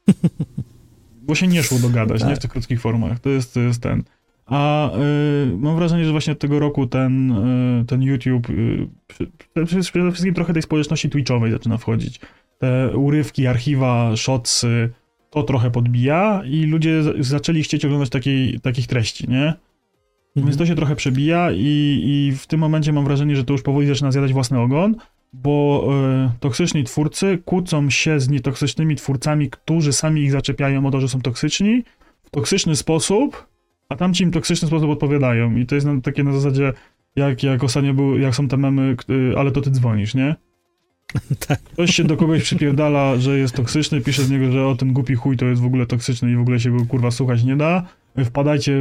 Bo 1.27 1.35
się 1.35 1.47
nie 1.47 1.63
szło 1.63 1.79
dogadać, 1.79 2.21
nie? 2.21 2.27
W 2.27 2.31
Tak. 2.31 2.39
tych 2.39 2.51
krótkich 2.51 2.81
formach. 2.81 3.19
To 3.19 3.31
jest, 3.31 3.55
to 3.55 3.61
jest 3.61 3.83
ten. 3.83 4.03
A 4.47 4.91
y, 4.97 5.57
mam 5.57 5.77
wrażenie, 5.77 6.05
że 6.05 6.11
właśnie 6.11 6.33
od 6.33 6.39
tego 6.39 6.59
roku 6.59 6.87
ten, 6.87 7.33
y, 7.81 7.85
ten 7.85 8.03
YouTube 8.03 8.51
y, 8.51 8.89
przede 9.67 10.11
wszystkim 10.13 10.35
trochę 10.35 10.53
tej 10.53 10.63
społeczności 10.63 11.11
twitchowej 11.11 11.53
zaczyna 11.53 11.79
wchodzić. 11.79 12.21
Te 12.59 12.97
urywki, 12.97 13.47
archiwa, 13.47 14.17
shotsy, 14.17 14.91
to 15.31 15.43
trochę 15.43 15.71
podbija 15.71 16.43
i 16.45 16.65
ludzie 16.67 17.03
zaczęli 17.19 17.63
chcieć 17.63 17.85
oglądać 17.85 18.11
takiej, 18.11 18.61
takich 18.61 18.87
treści, 18.87 19.29
nie? 19.29 19.47
Mhm. 20.37 20.47
Więc 20.47 20.57
to 20.57 20.67
się 20.67 20.75
trochę 20.75 20.97
przebija 20.97 21.53
i, 21.53 22.01
i 22.05 22.37
w 22.37 22.47
tym 22.47 22.61
momencie 22.61 22.93
mam 22.93 23.05
wrażenie, 23.05 23.37
że 23.37 23.45
to 23.45 23.53
już 23.53 23.63
powoli 23.63 23.87
zaczyna 23.87 24.13
zjadać 24.13 24.33
własny 24.33 24.61
ogon, 24.61 24.95
bo 25.43 25.89
e, 25.91 26.31
toksyczni 26.41 26.85
twórcy 26.85 27.39
kłócą 27.45 27.91
się 27.91 28.21
z 28.21 28.29
nietoksycznymi 28.29 28.97
twórcami, 28.97 29.51
którzy 29.51 29.93
sami 29.93 30.23
ich 30.23 30.33
zaczepiają 30.33 30.87
o 30.87 30.91
to, 30.91 31.01
że 31.01 31.09
są 31.09 31.21
toksyczni 31.21 31.83
w 32.25 32.31
toksyczny 32.31 32.77
sposób, 32.77 33.47
a 33.89 33.97
tamci 33.97 34.25
im 34.25 34.31
toksyczny 34.31 34.69
sposób 34.69 34.91
odpowiadają. 34.91 35.57
I 35.57 35.67
to 35.67 35.75
jest 35.75 35.87
na, 35.87 36.01
takie 36.01 36.25
na 36.25 36.33
zasadzie, 36.33 36.73
jak, 37.17 37.43
jak 37.43 37.65
ostatnio 37.65 37.95
był, 37.95 38.19
jak 38.19 38.35
są 38.35 38.49
te 38.49 38.57
memy, 38.57 38.97
y, 39.11 39.39
ale 39.39 39.51
to 39.51 39.61
ty 39.61 39.71
dzwonisz, 39.71 40.15
nie? 40.15 40.37
Tak. 41.49 41.61
Ktoś 41.63 41.95
się 41.95 42.05
do 42.05 42.17
kogoś 42.17 42.43
przypierdala, 42.43 43.17
że 43.17 43.39
jest 43.39 43.55
toksyczny, 43.55 44.01
pisze 44.01 44.23
z 44.23 44.31
niego, 44.31 44.53
że 44.53 44.67
o 44.67 44.77
ten 44.77 44.93
głupi 44.93 45.15
chuj 45.15 45.37
to 45.37 45.45
jest 45.45 45.63
w 45.63 45.67
ogóle 45.67 45.87
toksyczny 45.87 46.31
i 46.31 46.37
w 46.37 46.41
ogóle 46.41 46.61
się 46.61 46.77
go 46.77 46.85
kurwa 46.85 47.11
słuchać 47.11 47.45
nie 47.45 47.57
da. 47.57 47.87
Wpadajcie, 48.25 48.73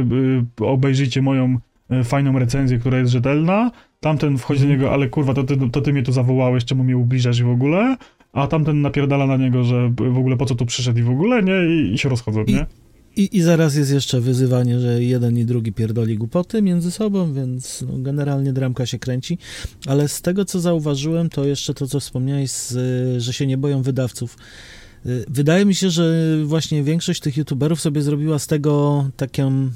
y, 0.60 0.64
obejrzyjcie 0.64 1.22
moją 1.22 1.58
y, 1.92 2.04
fajną 2.04 2.38
recenzję, 2.38 2.78
która 2.78 2.98
jest 2.98 3.12
rzetelna. 3.12 3.70
Tamten 4.00 4.38
wchodzi 4.38 4.62
do 4.62 4.68
niego, 4.68 4.92
ale 4.92 5.08
kurwa, 5.08 5.34
to 5.34 5.44
ty, 5.44 5.56
to 5.72 5.80
ty 5.80 5.92
mnie 5.92 6.02
tu 6.02 6.12
zawołałeś, 6.12 6.64
czemu 6.64 6.84
mnie 6.84 6.96
ubliżasz 6.96 7.38
i 7.38 7.42
w 7.42 7.48
ogóle. 7.48 7.96
A 8.32 8.46
tamten 8.46 8.82
napierdala 8.82 9.26
na 9.26 9.36
niego, 9.36 9.64
że 9.64 9.92
w 10.12 10.18
ogóle 10.18 10.36
po 10.36 10.46
co 10.46 10.54
tu 10.54 10.66
przyszedł 10.66 10.98
i 10.98 11.02
w 11.02 11.10
ogóle, 11.10 11.42
nie? 11.42 11.66
I, 11.66 11.94
i 11.94 11.98
się 11.98 12.08
rozchodzą, 12.08 12.44
nie? 12.48 12.66
I, 13.16 13.36
I 13.36 13.42
zaraz 13.42 13.74
jest 13.74 13.92
jeszcze 13.92 14.20
wyzywanie, 14.20 14.80
że 14.80 15.02
jeden 15.02 15.38
i 15.38 15.44
drugi 15.44 15.72
pierdoli 15.72 16.18
głupoty 16.18 16.62
między 16.62 16.90
sobą, 16.90 17.32
więc 17.32 17.84
no, 17.88 17.98
generalnie 17.98 18.52
dramka 18.52 18.86
się 18.86 18.98
kręci. 18.98 19.38
Ale 19.86 20.08
z 20.08 20.22
tego, 20.22 20.44
co 20.44 20.60
zauważyłem, 20.60 21.28
to 21.28 21.44
jeszcze 21.44 21.74
to, 21.74 21.86
co 21.86 22.00
wspomniałeś, 22.00 22.50
z, 22.50 23.22
że 23.22 23.32
się 23.32 23.46
nie 23.46 23.58
boją 23.58 23.82
wydawców. 23.82 24.36
Y, 25.06 25.24
Wydaje 25.28 25.64
mi 25.64 25.74
się, 25.74 25.90
że 25.90 26.36
właśnie 26.44 26.82
większość 26.82 27.20
tych 27.20 27.36
youtuberów 27.36 27.80
sobie 27.80 28.02
zrobiła 28.02 28.38
z 28.38 28.46
tego 28.46 29.04
taką, 29.16 29.70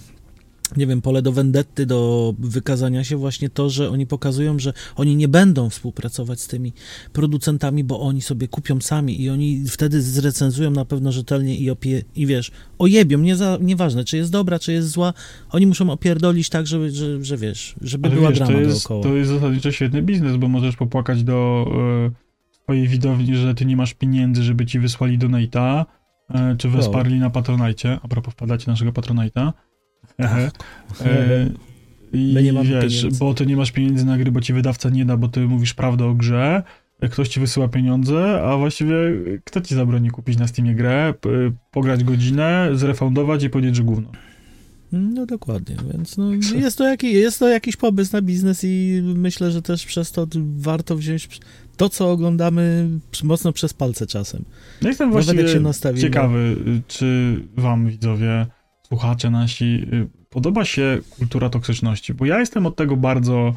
nie 0.76 0.86
wiem, 0.86 1.02
pole 1.02 1.22
do 1.22 1.32
vendetty, 1.32 1.86
do 1.86 2.34
wykazania 2.38 3.04
się 3.04 3.16
właśnie 3.16 3.50
to, 3.50 3.70
że 3.70 3.90
oni 3.90 4.06
pokazują, 4.06 4.58
że 4.58 4.72
oni 4.96 5.16
nie 5.16 5.28
będą 5.28 5.70
współpracować 5.70 6.40
z 6.40 6.46
tymi 6.46 6.72
producentami, 7.12 7.84
bo 7.84 8.00
oni 8.00 8.22
sobie 8.22 8.48
kupią 8.48 8.80
sami 8.80 9.22
i 9.22 9.30
oni 9.30 9.64
wtedy 9.68 10.02
zrecenzują 10.02 10.70
na 10.70 10.84
pewno 10.84 11.12
rzetelnie 11.12 11.56
i 11.56 11.70
opie, 11.70 12.02
i 12.16 12.26
wiesz, 12.26 12.50
ojebią, 12.78 13.18
nie 13.18 13.36
za, 13.36 13.58
nieważne, 13.60 14.04
czy 14.04 14.16
jest 14.16 14.30
dobra, 14.30 14.58
czy 14.58 14.72
jest 14.72 14.88
zła, 14.88 15.12
oni 15.50 15.66
muszą 15.66 15.90
opierdolić 15.90 16.48
tak, 16.48 16.66
żeby, 16.66 16.90
że, 16.90 17.24
że 17.24 17.36
wiesz, 17.36 17.74
żeby 17.80 18.08
Ale 18.08 18.16
była 18.16 18.28
wiesz, 18.28 18.38
drama 18.38 18.52
to 18.52 18.60
jest, 18.60 18.82
dookoła. 18.82 19.02
to 19.02 19.16
jest 19.16 19.30
zasadniczo 19.30 19.72
świetny 19.72 20.02
biznes, 20.02 20.36
bo 20.36 20.48
możesz 20.48 20.76
popłakać 20.76 21.24
do 21.24 21.66
e, 22.06 22.30
swojej 22.62 22.88
widowni, 22.88 23.36
że 23.36 23.54
ty 23.54 23.64
nie 23.64 23.76
masz 23.76 23.94
pieniędzy, 23.94 24.42
żeby 24.42 24.66
ci 24.66 24.78
wysłali 24.78 25.18
donate'a, 25.18 25.84
e, 26.30 26.56
czy 26.58 26.68
wesparli 26.68 27.18
na 27.18 27.30
Patronite. 27.30 27.98
A 28.02 28.08
propos, 28.08 28.34
wpadacie 28.34 28.70
naszego 28.70 28.92
Patronite'a. 28.92 29.52
Ehe. 30.18 30.50
E, 31.04 31.50
I 32.12 32.32
My 32.34 32.42
nie 32.42 32.52
mamy 32.52 32.68
wiesz, 32.68 32.94
pieniędzy. 32.96 33.18
bo 33.18 33.34
ty 33.34 33.46
nie 33.46 33.56
masz 33.56 33.72
pieniędzy 33.72 34.04
na 34.04 34.18
gry, 34.18 34.32
bo 34.32 34.40
ci 34.40 34.52
wydawca 34.52 34.90
nie 34.90 35.04
da, 35.04 35.16
bo 35.16 35.28
ty 35.28 35.40
mówisz 35.40 35.74
prawdę 35.74 36.04
o 36.04 36.14
grze, 36.14 36.62
ktoś 37.10 37.28
ci 37.28 37.40
wysyła 37.40 37.68
pieniądze, 37.68 38.42
a 38.44 38.56
właściwie 38.56 38.94
kto 39.44 39.60
ci 39.60 39.74
zabroni 39.74 40.10
kupić 40.10 40.38
na 40.38 40.46
Steamie 40.48 40.74
grę, 40.74 41.14
pograć 41.70 42.04
godzinę, 42.04 42.68
zrefundować 42.74 43.44
i 43.44 43.50
powiedzieć, 43.50 43.76
że 43.76 43.82
gówno. 43.82 44.12
No 44.92 45.26
dokładnie, 45.26 45.76
więc 45.92 46.16
no, 46.16 46.30
jest, 46.56 46.78
to 46.78 46.84
jaki, 46.84 47.12
jest 47.12 47.38
to 47.38 47.48
jakiś 47.48 47.76
pomysł 47.76 48.10
na 48.12 48.22
biznes 48.22 48.60
i 48.64 49.02
myślę, 49.16 49.50
że 49.50 49.62
też 49.62 49.86
przez 49.86 50.12
to 50.12 50.26
warto 50.56 50.96
wziąć 50.96 51.28
to, 51.76 51.88
co 51.88 52.10
oglądamy 52.10 52.88
mocno 53.24 53.52
przez 53.52 53.72
palce 53.74 54.06
czasem. 54.06 54.44
No 54.82 54.88
jestem 54.88 55.10
Nawet 55.10 55.24
właściwie 55.26 55.60
nastawimy. 55.60 56.00
ciekawy, 56.02 56.56
czy 56.88 57.36
wam 57.56 57.86
widzowie, 57.88 58.46
słuchacze 58.90 59.30
nasi, 59.30 59.86
y, 59.92 60.08
podoba 60.30 60.64
się 60.64 60.98
kultura 61.18 61.50
toksyczności, 61.50 62.14
bo 62.14 62.26
ja 62.26 62.38
jestem 62.38 62.66
od 62.66 62.76
tego 62.76 62.96
bardzo, 62.96 63.54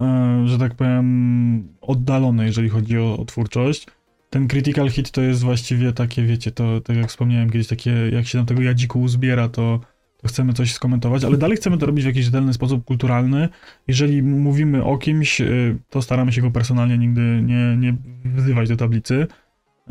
e, 0.00 0.42
że 0.46 0.58
tak 0.58 0.74
powiem, 0.74 1.68
oddalony, 1.80 2.46
jeżeli 2.46 2.68
chodzi 2.68 2.98
o, 2.98 3.18
o 3.18 3.24
twórczość. 3.24 3.86
Ten 4.30 4.48
critical 4.48 4.90
hit 4.90 5.10
to 5.10 5.20
jest 5.20 5.42
właściwie 5.42 5.92
takie, 5.92 6.22
wiecie, 6.22 6.50
to 6.50 6.80
tak 6.80 6.96
jak 6.96 7.08
wspomniałem 7.08 7.50
kiedyś, 7.50 7.68
takie, 7.68 7.90
jak 8.12 8.26
się 8.26 8.38
tam 8.38 8.46
tego 8.46 8.62
jadziku 8.62 9.00
uzbiera, 9.00 9.48
to, 9.48 9.80
to 10.22 10.28
chcemy 10.28 10.52
coś 10.52 10.72
skomentować, 10.72 11.24
ale 11.24 11.36
dalej 11.36 11.56
chcemy 11.56 11.78
to 11.78 11.86
robić 11.86 12.04
w 12.04 12.06
jakiś 12.06 12.24
rzetelny 12.24 12.52
sposób 12.52 12.84
kulturalny. 12.84 13.48
Jeżeli 13.88 14.22
mówimy 14.22 14.84
o 14.84 14.98
kimś, 14.98 15.40
y, 15.40 15.78
to 15.90 16.02
staramy 16.02 16.32
się 16.32 16.40
go 16.42 16.50
personalnie 16.50 16.98
nigdy 16.98 17.20
nie, 17.42 17.76
nie 17.76 17.96
wzywać 18.24 18.68
do 18.68 18.76
tablicy. 18.76 19.26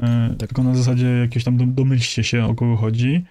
E, 0.02 0.36
Tylko 0.38 0.64
na 0.64 0.76
zasadzie 0.76 1.08
jakieś 1.08 1.44
tam 1.44 1.58
dom- 1.58 1.74
domyślcie 1.74 2.24
się, 2.24 2.46
o 2.46 2.56
kogo 2.56 2.76
chodzi. 2.76 3.24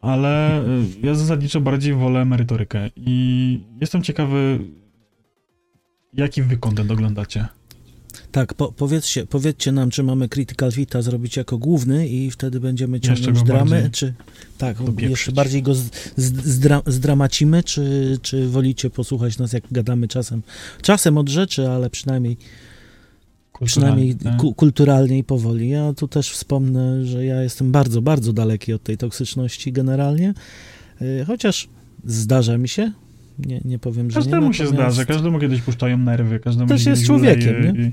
Ale 0.00 0.58
e, 0.58 0.64
ja 1.02 1.14
zasadniczo 1.14 1.60
bardziej 1.60 1.94
wolę 1.94 2.24
merytorykę. 2.24 2.90
I 2.96 3.60
jestem 3.80 4.02
ciekawy, 4.02 4.58
jaki 6.12 6.42
wy 6.42 6.56
content 6.56 6.90
oglądacie. 6.90 7.46
Tak, 8.32 8.54
po, 8.54 8.72
powiedzcie, 8.72 9.26
powiedzcie 9.26 9.72
nam, 9.72 9.90
czy 9.90 10.02
mamy 10.02 10.28
Critical 10.28 10.72
Fita 10.72 11.02
zrobić 11.02 11.36
jako 11.36 11.58
główny 11.58 12.08
i 12.08 12.30
wtedy 12.30 12.60
będziemy 12.60 13.00
ciągnąć 13.00 13.42
dramy, 13.42 13.90
czy 13.92 14.14
tak, 14.58 14.78
dopieprzyć. 14.78 15.10
jeszcze 15.10 15.32
bardziej 15.32 15.62
go 15.62 15.74
z, 15.74 15.90
z, 16.16 16.46
zdra, 16.46 16.82
zdramacimy, 16.86 17.62
czy, 17.62 18.18
czy 18.22 18.48
wolicie 18.48 18.90
posłuchać 18.90 19.38
nas, 19.38 19.52
jak 19.52 19.64
gadamy 19.70 20.08
czasem, 20.08 20.42
czasem 20.82 21.18
od 21.18 21.28
rzeczy, 21.28 21.68
ale 21.70 21.90
przynajmniej 21.90 22.36
przynajmniej 23.64 24.08
Kulturalnie. 24.12 24.40
ku, 24.40 24.54
kulturalnie 24.54 25.18
i 25.18 25.24
powoli. 25.24 25.68
Ja 25.68 25.92
tu 25.92 26.08
też 26.08 26.30
wspomnę, 26.30 27.04
że 27.04 27.24
ja 27.24 27.42
jestem 27.42 27.72
bardzo, 27.72 28.02
bardzo 28.02 28.32
daleki 28.32 28.72
od 28.72 28.82
tej 28.82 28.96
toksyczności 28.96 29.72
generalnie, 29.72 30.34
Y, 31.02 31.24
chociaż 31.26 31.68
zdarza 32.04 32.58
mi 32.58 32.68
się, 32.68 32.92
nie, 33.38 33.60
nie 33.64 33.78
powiem, 33.78 34.10
że 34.10 34.14
Każdemu 34.14 34.46
nie. 34.48 34.54
się 34.54 34.66
zdarza, 34.66 35.04
każdemu 35.04 35.38
kiedyś 35.38 35.60
puszczają 35.60 35.98
nerwy, 35.98 36.40
każdemu 36.40 36.68
Też 36.68 36.84
się 36.84 36.90
jest 36.90 37.06
człowiekiem, 37.06 37.54
uleje 37.56 37.72
nie? 37.72 37.92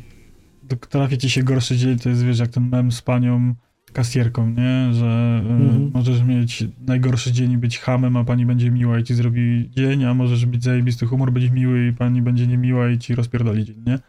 Trafi 0.89 1.17
ci 1.17 1.29
się 1.29 1.43
gorszy 1.43 1.77
dzień, 1.77 1.99
to 1.99 2.09
jest 2.09 2.23
wiesz, 2.25 2.39
jak 2.39 2.49
ten 2.49 2.69
mem 2.69 2.91
z 2.91 3.01
panią 3.01 3.55
kasjerką, 3.93 4.49
nie? 4.49 4.93
Że 4.93 5.41
y, 5.45 5.49
Mhm. 5.51 5.91
możesz 5.93 6.23
mieć 6.23 6.63
najgorszy 6.87 7.31
dzień 7.31 7.51
i 7.51 7.57
być 7.57 7.79
hamem, 7.79 8.17
a 8.17 8.23
pani 8.23 8.45
będzie 8.45 8.71
miła 8.71 8.99
i 8.99 9.03
ci 9.03 9.15
zrobi 9.15 9.69
dzień, 9.75 10.03
a 10.03 10.13
możesz 10.13 10.45
mieć 10.45 10.63
zajebisty 10.63 11.05
humor, 11.05 11.31
być 11.33 11.51
miły 11.51 11.87
i 11.87 11.93
pani 11.93 12.21
będzie 12.21 12.47
niemiła 12.47 12.89
i 12.89 12.97
ci 12.99 13.15
rozpierdoli 13.15 13.65
dzień, 13.65 13.83
nie? 13.87 13.99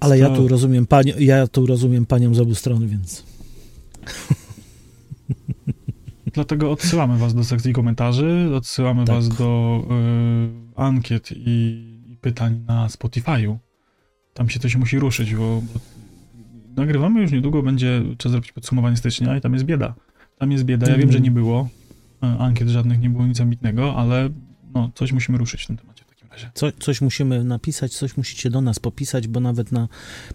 Ale 0.00 0.18
ja 0.18 0.30
tu 0.30 0.48
rozumiem 0.48 0.86
panią, 0.86 1.12
ja 1.18 1.46
tu 1.46 1.66
rozumiem 1.66 2.06
panią 2.06 2.34
z 2.34 2.40
obu 2.40 2.54
stron, 2.54 2.88
więc 2.88 3.24
Dlatego 6.32 6.70
odsyłamy 6.70 7.18
was 7.18 7.34
do 7.34 7.44
sekcji 7.44 7.72
komentarzy, 7.72 8.50
odsyłamy 8.54 9.04
Tak. 9.04 9.14
was 9.16 9.28
do 9.28 9.82
y, 10.76 10.80
ankiet 10.80 11.32
i, 11.32 11.46
i 12.12 12.16
pytań 12.20 12.64
na 12.66 12.86
Spotify'u. 12.86 13.56
Tam 14.34 14.48
się 14.48 14.60
coś 14.60 14.76
musi 14.76 14.98
ruszyć, 14.98 15.34
bo, 15.34 15.62
bo 15.74 15.80
nagrywamy 16.82 17.20
już 17.22 17.32
niedługo, 17.32 17.62
będzie 17.62 18.02
trzeba 18.18 18.30
zrobić 18.30 18.52
podsumowanie 18.52 18.96
stycznia 18.96 19.36
i 19.36 19.40
tam 19.40 19.52
jest 19.52 19.64
bieda. 19.64 19.94
Tam 20.38 20.52
jest 20.52 20.64
bieda. 20.64 20.86
Ja 20.86 20.92
wiem, 20.92 21.02
Mhm. 21.02 21.12
że 21.12 21.20
nie 21.20 21.30
było 21.30 21.68
y, 22.24 22.26
ankiet 22.26 22.68
żadnych, 22.68 23.00
nie 23.00 23.10
było 23.10 23.26
nic 23.26 23.40
ambitnego, 23.40 23.96
ale 23.96 24.30
no, 24.74 24.90
coś 24.94 25.12
musimy 25.12 25.38
ruszyć 25.38 25.62
w 25.62 25.66
tym 25.66 25.76
temacie. 25.76 25.95
Co, 26.54 26.72
coś 26.72 27.00
musimy 27.00 27.44
napisać, 27.44 27.92
coś 27.92 28.16
musicie 28.16 28.50
do 28.50 28.60
nas 28.60 28.78
popisać, 28.78 29.28
bo 29.28 29.40
nawet 29.40 29.72
na 29.72 29.88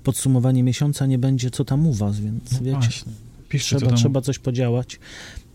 podsumowanie 0.04 0.64
miesiąca 0.64 1.06
nie 1.06 1.18
będzie 1.18 1.52
co 1.52 1.66
tam 1.66 1.88
u 1.88 1.94
was, 1.94 2.20
więc 2.20 2.52
No 2.52 2.60
wiecie, 2.60 2.72
właśnie. 2.80 3.12
Piszcie, 3.50 3.70
co 3.70 3.80
trzeba, 3.80 3.90
tam 3.92 3.98
trzeba 4.00 4.22
coś 4.22 4.40
podziałać. 4.40 5.00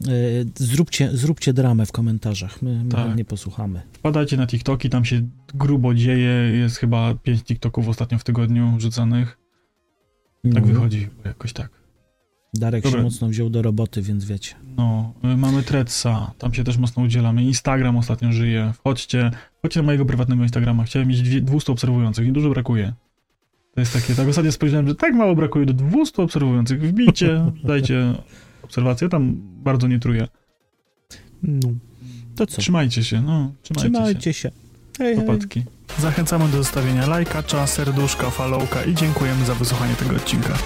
Y, 0.09 0.47
Zróbcie, 0.55 1.11
zróbcie 1.13 1.53
dramę 1.53 1.87
w 1.87 1.93
komentarzach, 1.93 2.63
my, 2.63 2.85
my 2.85 2.91
Tak. 2.91 3.17
nie 3.17 3.25
posłuchamy. 3.25 3.83
Wpadajcie 3.93 4.37
na 4.37 4.47
TikToki, 4.47 4.91
tam 4.91 5.05
się 5.05 5.29
grubo 5.55 5.95
dzieje. 5.95 6.31
Jest 6.59 6.77
chyba 6.77 7.15
pięć 7.15 7.43
TikToków 7.43 7.89
ostatnio 7.89 8.19
w 8.19 8.25
tygodniu 8.25 8.75
rzucanych. 8.79 9.39
Tak 10.43 10.53
No, 10.55 10.61
wychodzi, 10.61 11.09
jakoś 11.25 11.53
tak. 11.53 11.71
Darek 12.59 12.89
się 12.89 13.03
mocno 13.03 13.29
wziął 13.29 13.51
do 13.51 13.63
roboty, 13.63 14.03
więc 14.03 14.25
wiecie. 14.25 14.55
No, 14.77 15.13
y, 15.25 15.37
mamy 15.37 15.63
Threadsa, 15.63 16.31
tam 16.39 16.55
się 16.55 16.65
też 16.65 16.79
mocno 16.79 17.03
udzielamy. 17.03 17.45
Instagram 17.45 17.97
ostatnio 17.97 18.33
żyje. 18.33 18.73
Wchodźcie, 18.75 19.31
wchodźcie 19.59 19.81
na 19.81 19.87
mojego 19.87 20.05
prywatnego 20.05 20.43
Instagrama. 20.43 20.85
Chciałem 20.85 21.09
mieć 21.09 21.23
dwie- 21.23 21.41
200 21.41 21.73
obserwujących, 21.73 22.27
niedużo 22.27 22.51
brakuje. 22.51 22.93
To 23.75 23.81
jest 23.81 23.93
takie, 23.93 24.15
tak 24.15 24.29
ostatnio 24.29 24.53
spojrzałem, 24.53 24.89
że 24.89 24.95
tak 24.95 25.15
mało 25.15 25.35
brakuje 25.35 25.67
do 25.67 25.73
200 25.73 26.23
obserwujących. 26.23 26.81
Wbijcie, 26.83 27.45
dajcie 27.65 28.15
obserwację, 28.63 29.09
tam 29.09 29.35
bardzo 29.65 29.89
nie 29.89 29.99
truję. 29.99 30.29
No. 31.43 31.69
To 32.37 32.47
co? 32.47 32.61
Trzymajcie 32.61 33.05
się, 33.05 33.23
no, 33.23 33.53
trzymajcie, 33.63 33.91
Trzymajcie 33.91 34.33
się. 34.33 34.51
Hej, 34.99 35.15
się. 35.15 35.21
hej. 35.21 35.27
Popatki. 35.27 35.63
Zachęcamy 35.99 36.49
do 36.49 36.57
zostawienia 36.57 37.07
lajka, 37.07 37.67
serduszka, 37.67 38.31
followka 38.31 38.85
i 38.85 38.95
dziękujemy 38.95 39.45
za 39.45 39.55
wysłuchanie 39.55 39.95
tego 39.95 40.17
odcinka. 40.17 40.59